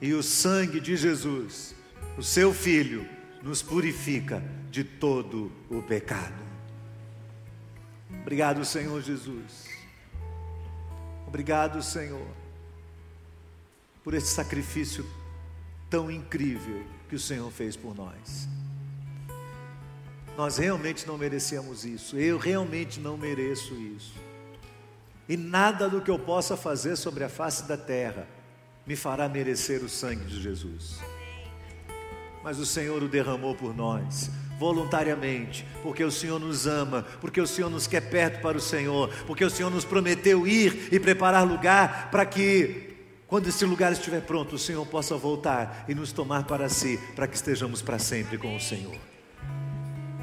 e 0.00 0.14
o 0.14 0.22
sangue 0.22 0.80
de 0.80 0.96
Jesus, 0.96 1.74
o 2.16 2.22
Seu 2.22 2.54
Filho, 2.54 3.06
nos 3.42 3.60
purifica 3.60 4.42
de 4.70 4.84
todo 4.84 5.50
o 5.68 5.82
pecado. 5.82 6.40
Obrigado, 8.22 8.64
Senhor 8.64 9.02
Jesus. 9.02 9.68
Obrigado, 11.26 11.82
Senhor 11.82 12.40
por 14.02 14.14
esse 14.14 14.28
sacrifício 14.28 15.06
tão 15.88 16.10
incrível 16.10 16.82
que 17.08 17.16
o 17.16 17.18
Senhor 17.18 17.50
fez 17.50 17.76
por 17.76 17.94
nós. 17.94 18.48
Nós 20.36 20.56
realmente 20.56 21.06
não 21.06 21.18
merecemos 21.18 21.84
isso, 21.84 22.16
eu 22.16 22.38
realmente 22.38 23.00
não 23.00 23.16
mereço 23.16 23.74
isso. 23.74 24.14
E 25.28 25.36
nada 25.36 25.88
do 25.88 26.00
que 26.00 26.10
eu 26.10 26.18
possa 26.18 26.56
fazer 26.56 26.96
sobre 26.96 27.24
a 27.24 27.28
face 27.28 27.64
da 27.64 27.76
terra 27.76 28.26
me 28.86 28.96
fará 28.96 29.28
merecer 29.28 29.82
o 29.84 29.88
sangue 29.88 30.24
de 30.24 30.40
Jesus. 30.40 30.98
Mas 32.42 32.58
o 32.58 32.64
Senhor 32.64 33.02
o 33.02 33.08
derramou 33.08 33.54
por 33.54 33.76
nós, 33.76 34.30
voluntariamente, 34.58 35.66
porque 35.82 36.02
o 36.02 36.10
Senhor 36.10 36.40
nos 36.40 36.66
ama, 36.66 37.04
porque 37.20 37.40
o 37.40 37.46
Senhor 37.46 37.68
nos 37.70 37.86
quer 37.86 38.08
perto 38.08 38.40
para 38.40 38.56
o 38.56 38.60
Senhor, 38.60 39.08
porque 39.26 39.44
o 39.44 39.50
Senhor 39.50 39.70
nos 39.70 39.84
prometeu 39.84 40.46
ir 40.46 40.88
e 40.90 40.98
preparar 40.98 41.46
lugar 41.46 42.10
para 42.10 42.24
que 42.24 42.89
quando 43.30 43.46
esse 43.46 43.64
lugar 43.64 43.92
estiver 43.92 44.22
pronto, 44.22 44.56
o 44.56 44.58
Senhor 44.58 44.84
possa 44.84 45.16
voltar 45.16 45.84
e 45.88 45.94
nos 45.94 46.10
tomar 46.10 46.42
para 46.42 46.68
si, 46.68 46.98
para 47.14 47.28
que 47.28 47.36
estejamos 47.36 47.80
para 47.80 47.96
sempre 47.96 48.36
com 48.36 48.56
o 48.56 48.60
Senhor. 48.60 48.96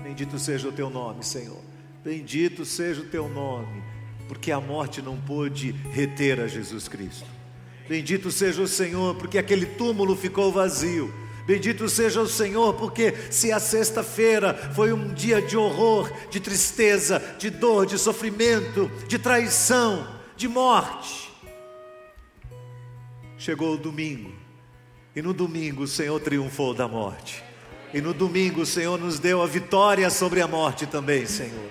Bendito 0.03 0.37
seja 0.37 0.67
o 0.67 0.73
teu 0.73 0.89
nome, 0.89 1.23
Senhor. 1.23 1.61
Bendito 2.03 2.65
seja 2.65 2.99
o 2.99 3.05
teu 3.05 3.29
nome, 3.29 3.81
porque 4.27 4.51
a 4.51 4.59
morte 4.59 5.01
não 5.01 5.15
pôde 5.15 5.71
reter 5.93 6.41
a 6.41 6.47
Jesus 6.47 6.89
Cristo. 6.89 7.25
Bendito 7.87 8.29
seja 8.29 8.61
o 8.61 8.67
Senhor, 8.67 9.15
porque 9.15 9.37
aquele 9.37 9.65
túmulo 9.65 10.13
ficou 10.13 10.51
vazio. 10.51 11.13
Bendito 11.45 11.87
seja 11.87 12.19
o 12.19 12.27
Senhor, 12.27 12.73
porque 12.73 13.13
se 13.31 13.53
a 13.53 13.59
sexta-feira 13.59 14.53
foi 14.75 14.91
um 14.91 15.13
dia 15.13 15.41
de 15.41 15.55
horror, 15.55 16.11
de 16.29 16.41
tristeza, 16.41 17.23
de 17.39 17.49
dor, 17.49 17.85
de 17.85 17.97
sofrimento, 17.97 18.91
de 19.07 19.17
traição, 19.17 20.05
de 20.35 20.49
morte, 20.49 21.26
Chegou 23.37 23.75
o 23.75 23.77
domingo, 23.77 24.31
e 25.15 25.21
no 25.21 25.33
domingo 25.33 25.83
o 25.83 25.87
Senhor 25.87 26.19
triunfou 26.19 26.73
da 26.73 26.87
morte. 26.87 27.43
E 27.93 28.01
no 28.01 28.13
domingo 28.13 28.61
o 28.61 28.65
Senhor 28.65 28.99
nos 28.99 29.19
deu 29.19 29.41
a 29.41 29.47
vitória 29.47 30.09
sobre 30.09 30.41
a 30.41 30.47
morte 30.47 30.85
também, 30.85 31.25
Senhor. 31.25 31.69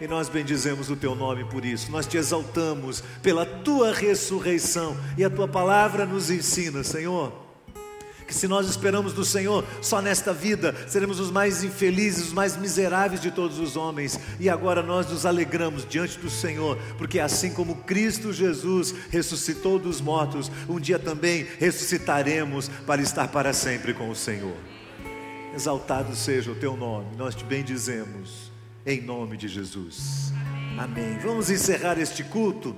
E 0.00 0.06
nós 0.06 0.28
bendizemos 0.28 0.90
o 0.90 0.96
teu 0.96 1.14
nome 1.14 1.44
por 1.44 1.64
isso. 1.64 1.90
Nós 1.90 2.06
te 2.06 2.16
exaltamos 2.16 3.02
pela 3.20 3.44
tua 3.44 3.92
ressurreição. 3.92 4.96
E 5.16 5.24
a 5.24 5.30
tua 5.30 5.48
palavra 5.48 6.06
nos 6.06 6.30
ensina, 6.30 6.84
Senhor, 6.84 7.32
que 8.28 8.34
se 8.34 8.46
nós 8.46 8.68
esperamos 8.68 9.14
do 9.14 9.24
Senhor 9.24 9.64
só 9.80 10.02
nesta 10.02 10.34
vida, 10.34 10.74
seremos 10.86 11.18
os 11.18 11.30
mais 11.30 11.64
infelizes, 11.64 12.26
os 12.26 12.32
mais 12.34 12.58
miseráveis 12.58 13.22
de 13.22 13.30
todos 13.30 13.58
os 13.58 13.74
homens. 13.74 14.20
E 14.38 14.50
agora 14.50 14.82
nós 14.82 15.10
nos 15.10 15.24
alegramos 15.24 15.88
diante 15.88 16.18
do 16.18 16.28
Senhor, 16.28 16.76
porque 16.98 17.18
assim 17.18 17.50
como 17.50 17.76
Cristo 17.76 18.30
Jesus 18.30 18.94
ressuscitou 19.10 19.78
dos 19.78 19.98
mortos, 20.02 20.50
um 20.68 20.78
dia 20.78 20.98
também 20.98 21.46
ressuscitaremos 21.58 22.68
para 22.86 23.00
estar 23.00 23.28
para 23.28 23.54
sempre 23.54 23.94
com 23.94 24.10
o 24.10 24.14
Senhor. 24.14 24.56
Exaltado 25.54 26.14
seja 26.14 26.52
o 26.52 26.54
teu 26.54 26.76
nome, 26.76 27.16
nós 27.16 27.34
te 27.34 27.44
bendizemos, 27.44 28.52
em 28.84 29.00
nome 29.00 29.38
de 29.38 29.48
Jesus. 29.48 30.34
Amém. 30.76 31.18
Vamos 31.18 31.48
encerrar 31.48 31.98
este 31.98 32.22
culto 32.22 32.76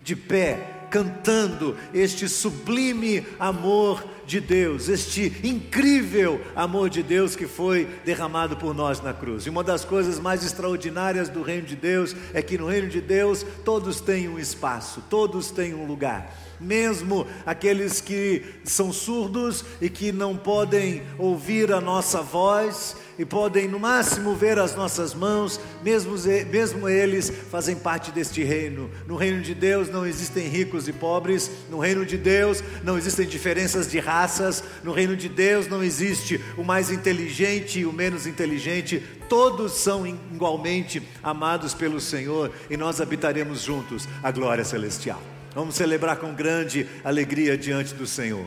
de 0.00 0.14
pé 0.14 0.81
cantando 0.92 1.74
este 1.94 2.28
sublime 2.28 3.26
amor 3.40 4.04
de 4.26 4.38
Deus, 4.40 4.90
este 4.90 5.32
incrível 5.42 6.38
amor 6.54 6.90
de 6.90 7.02
Deus 7.02 7.34
que 7.34 7.46
foi 7.46 7.88
derramado 8.04 8.58
por 8.58 8.74
nós 8.74 9.00
na 9.00 9.14
cruz. 9.14 9.46
E 9.46 9.50
uma 9.50 9.64
das 9.64 9.86
coisas 9.86 10.20
mais 10.20 10.44
extraordinárias 10.44 11.30
do 11.30 11.42
reino 11.42 11.66
de 11.66 11.74
Deus 11.74 12.14
é 12.34 12.42
que 12.42 12.58
no 12.58 12.68
reino 12.68 12.88
de 12.88 13.00
Deus 13.00 13.44
todos 13.64 14.02
têm 14.02 14.28
um 14.28 14.38
espaço, 14.38 15.02
todos 15.08 15.50
têm 15.50 15.74
um 15.74 15.86
lugar 15.86 16.30
mesmo 16.62 17.26
aqueles 17.44 18.00
que 18.00 18.44
são 18.64 18.92
surdos 18.92 19.64
e 19.80 19.90
que 19.90 20.12
não 20.12 20.36
podem 20.36 21.02
ouvir 21.18 21.72
a 21.72 21.80
nossa 21.80 22.22
voz 22.22 22.96
e 23.18 23.24
podem 23.24 23.68
no 23.68 23.78
máximo 23.78 24.34
ver 24.34 24.58
as 24.58 24.74
nossas 24.74 25.14
mãos, 25.14 25.60
mesmo, 25.82 26.14
mesmo 26.50 26.88
eles 26.88 27.30
fazem 27.50 27.76
parte 27.76 28.10
deste 28.10 28.42
reino. 28.42 28.90
No 29.06 29.16
reino 29.16 29.42
de 29.42 29.54
Deus 29.54 29.88
não 29.88 30.06
existem 30.06 30.48
ricos 30.48 30.88
e 30.88 30.92
pobres, 30.92 31.50
no 31.70 31.78
reino 31.78 32.06
de 32.06 32.16
Deus 32.16 32.62
não 32.82 32.96
existem 32.96 33.26
diferenças 33.26 33.90
de 33.90 33.98
raças, 33.98 34.64
no 34.82 34.92
reino 34.92 35.16
de 35.16 35.28
Deus 35.28 35.68
não 35.68 35.82
existe 35.82 36.40
o 36.56 36.64
mais 36.64 36.90
inteligente 36.90 37.80
e 37.80 37.86
o 37.86 37.92
menos 37.92 38.26
inteligente, 38.26 39.02
todos 39.28 39.72
são 39.72 40.06
igualmente 40.06 41.02
amados 41.22 41.74
pelo 41.74 42.00
Senhor 42.00 42.50
e 42.70 42.76
nós 42.76 43.00
habitaremos 43.00 43.62
juntos 43.62 44.08
a 44.22 44.30
glória 44.30 44.64
celestial. 44.64 45.22
Vamos 45.54 45.74
celebrar 45.74 46.16
com 46.16 46.34
grande 46.34 46.86
alegria 47.04 47.56
diante 47.58 47.94
do 47.94 48.06
Senhor. 48.06 48.46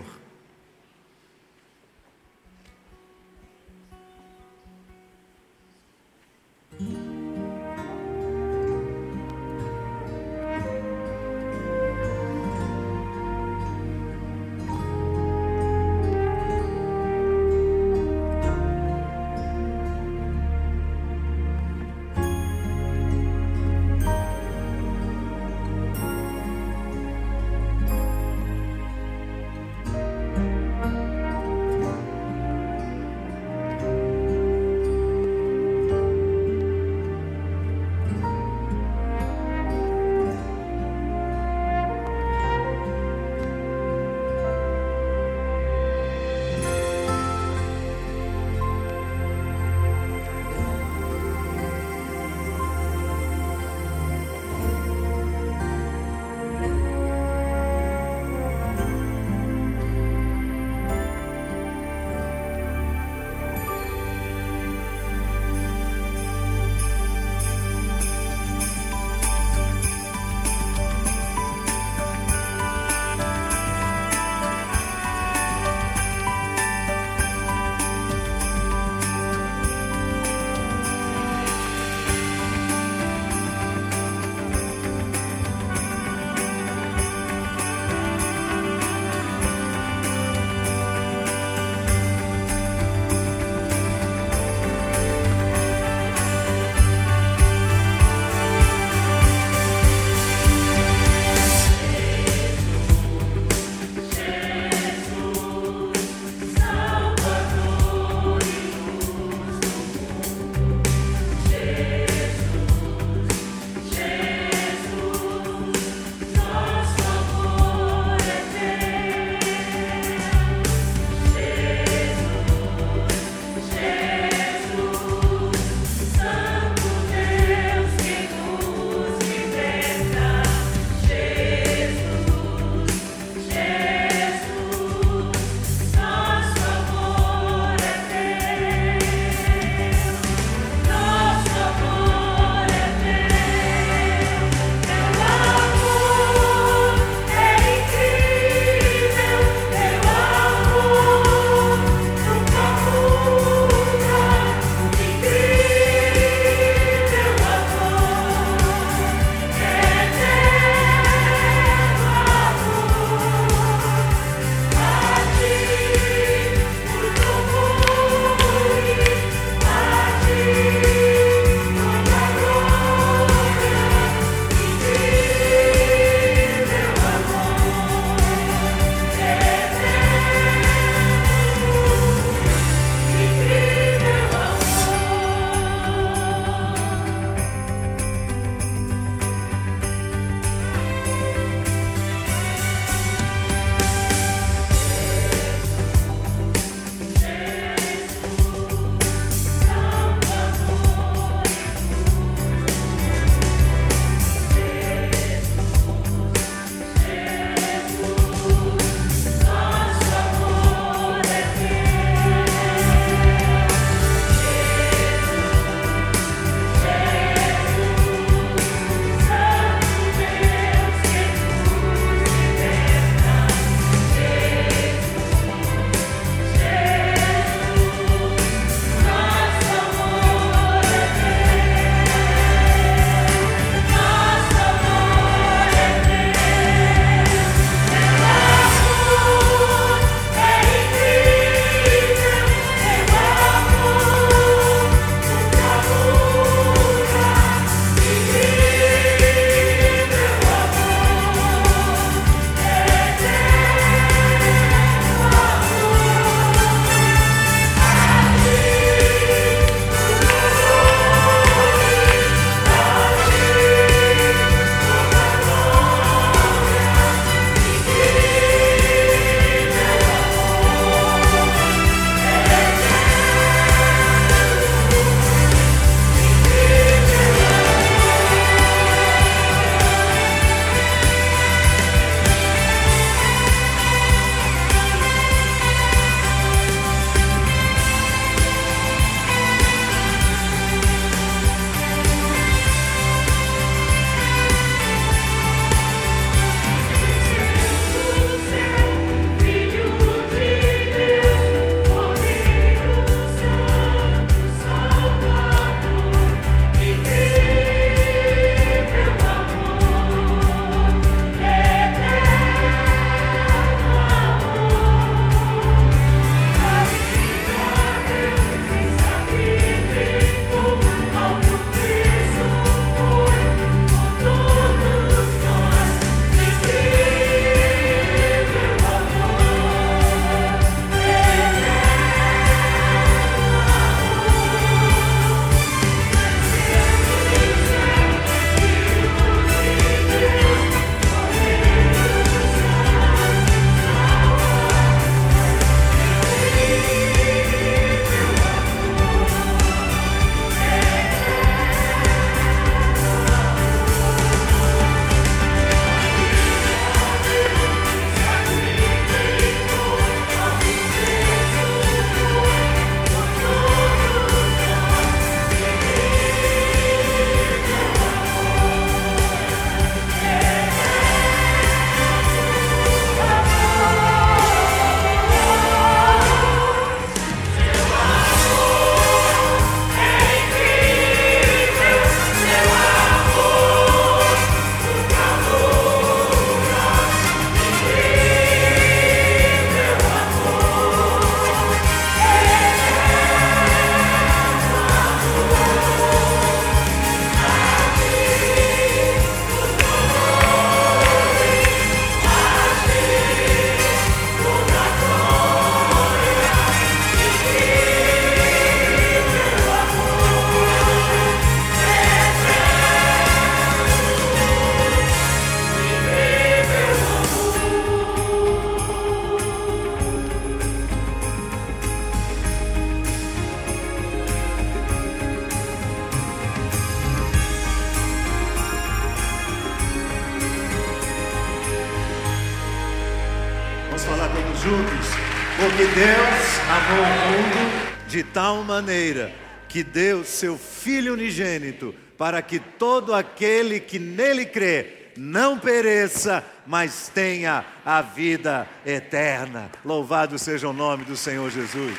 Que 439.75 439.83
deu 439.83 440.23
seu 440.23 440.57
Filho 440.57 441.11
unigênito 441.11 441.93
para 442.17 442.41
que 442.41 442.59
todo 442.59 443.13
aquele 443.13 443.77
que 443.77 443.99
nele 443.99 444.45
crê 444.45 445.09
não 445.17 445.59
pereça, 445.59 446.41
mas 446.65 447.11
tenha 447.13 447.65
a 447.85 448.01
vida 448.01 448.69
eterna. 448.85 449.69
Louvado 449.83 450.39
seja 450.39 450.69
o 450.69 450.71
nome 450.71 451.03
do 451.03 451.17
Senhor 451.17 451.51
Jesus. 451.51 451.97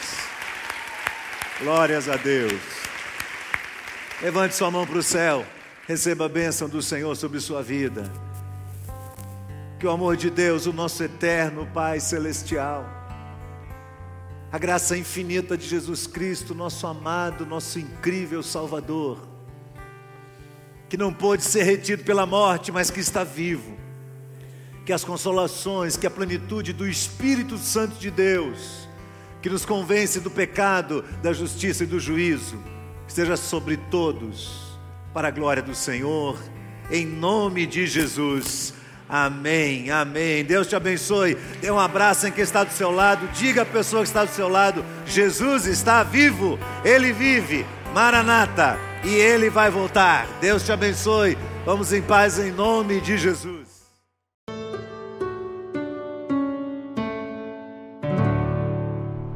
Glórias 1.60 2.08
a 2.08 2.16
Deus. 2.16 2.58
Levante 4.22 4.54
sua 4.54 4.70
mão 4.70 4.86
para 4.86 4.96
o 4.96 5.02
céu. 5.02 5.44
Receba 5.86 6.24
a 6.24 6.30
bênção 6.30 6.70
do 6.70 6.80
Senhor 6.80 7.14
sobre 7.14 7.38
sua 7.40 7.62
vida. 7.62 8.10
Que 9.78 9.86
o 9.86 9.90
amor 9.90 10.16
de 10.16 10.30
Deus, 10.30 10.64
o 10.64 10.72
nosso 10.72 11.04
eterno 11.04 11.68
Pai 11.74 12.00
celestial, 12.00 12.95
a 14.50 14.58
graça 14.58 14.96
infinita 14.96 15.56
de 15.56 15.66
Jesus 15.66 16.06
Cristo, 16.06 16.54
nosso 16.54 16.86
amado, 16.86 17.44
nosso 17.44 17.78
incrível 17.78 18.42
Salvador, 18.42 19.26
que 20.88 20.96
não 20.96 21.12
pôde 21.12 21.42
ser 21.42 21.64
retido 21.64 22.04
pela 22.04 22.24
morte, 22.24 22.70
mas 22.70 22.90
que 22.90 23.00
está 23.00 23.24
vivo, 23.24 23.76
que 24.84 24.92
as 24.92 25.04
consolações, 25.04 25.96
que 25.96 26.06
a 26.06 26.10
plenitude 26.10 26.72
do 26.72 26.88
Espírito 26.88 27.58
Santo 27.58 27.96
de 27.96 28.10
Deus, 28.10 28.88
que 29.42 29.50
nos 29.50 29.64
convence 29.64 30.20
do 30.20 30.30
pecado, 30.30 31.04
da 31.22 31.32
justiça 31.32 31.82
e 31.84 31.86
do 31.86 31.98
juízo, 31.98 32.56
esteja 33.06 33.36
sobre 33.36 33.76
todos, 33.76 34.66
para 35.12 35.28
a 35.28 35.32
glória 35.32 35.62
do 35.62 35.74
Senhor, 35.74 36.38
em 36.90 37.04
nome 37.04 37.66
de 37.66 37.86
Jesus. 37.86 38.74
Amém, 39.08 39.90
amém. 39.90 40.44
Deus 40.44 40.66
te 40.66 40.74
abençoe. 40.74 41.36
Dê 41.60 41.70
um 41.70 41.78
abraço 41.78 42.26
em 42.26 42.32
quem 42.32 42.42
está 42.42 42.64
do 42.64 42.72
seu 42.72 42.90
lado. 42.90 43.28
Diga 43.34 43.62
à 43.62 43.66
pessoa 43.66 44.02
que 44.02 44.08
está 44.08 44.24
do 44.24 44.30
seu 44.32 44.48
lado: 44.48 44.84
Jesus 45.06 45.66
está 45.66 46.02
vivo, 46.02 46.58
Ele 46.84 47.12
vive. 47.12 47.64
Maranata, 47.94 48.78
e 49.04 49.14
Ele 49.14 49.48
vai 49.48 49.70
voltar. 49.70 50.26
Deus 50.40 50.64
te 50.64 50.72
abençoe. 50.72 51.38
Vamos 51.64 51.92
em 51.92 52.02
paz 52.02 52.38
em 52.38 52.50
nome 52.50 53.00
de 53.00 53.16
Jesus. 53.16 53.65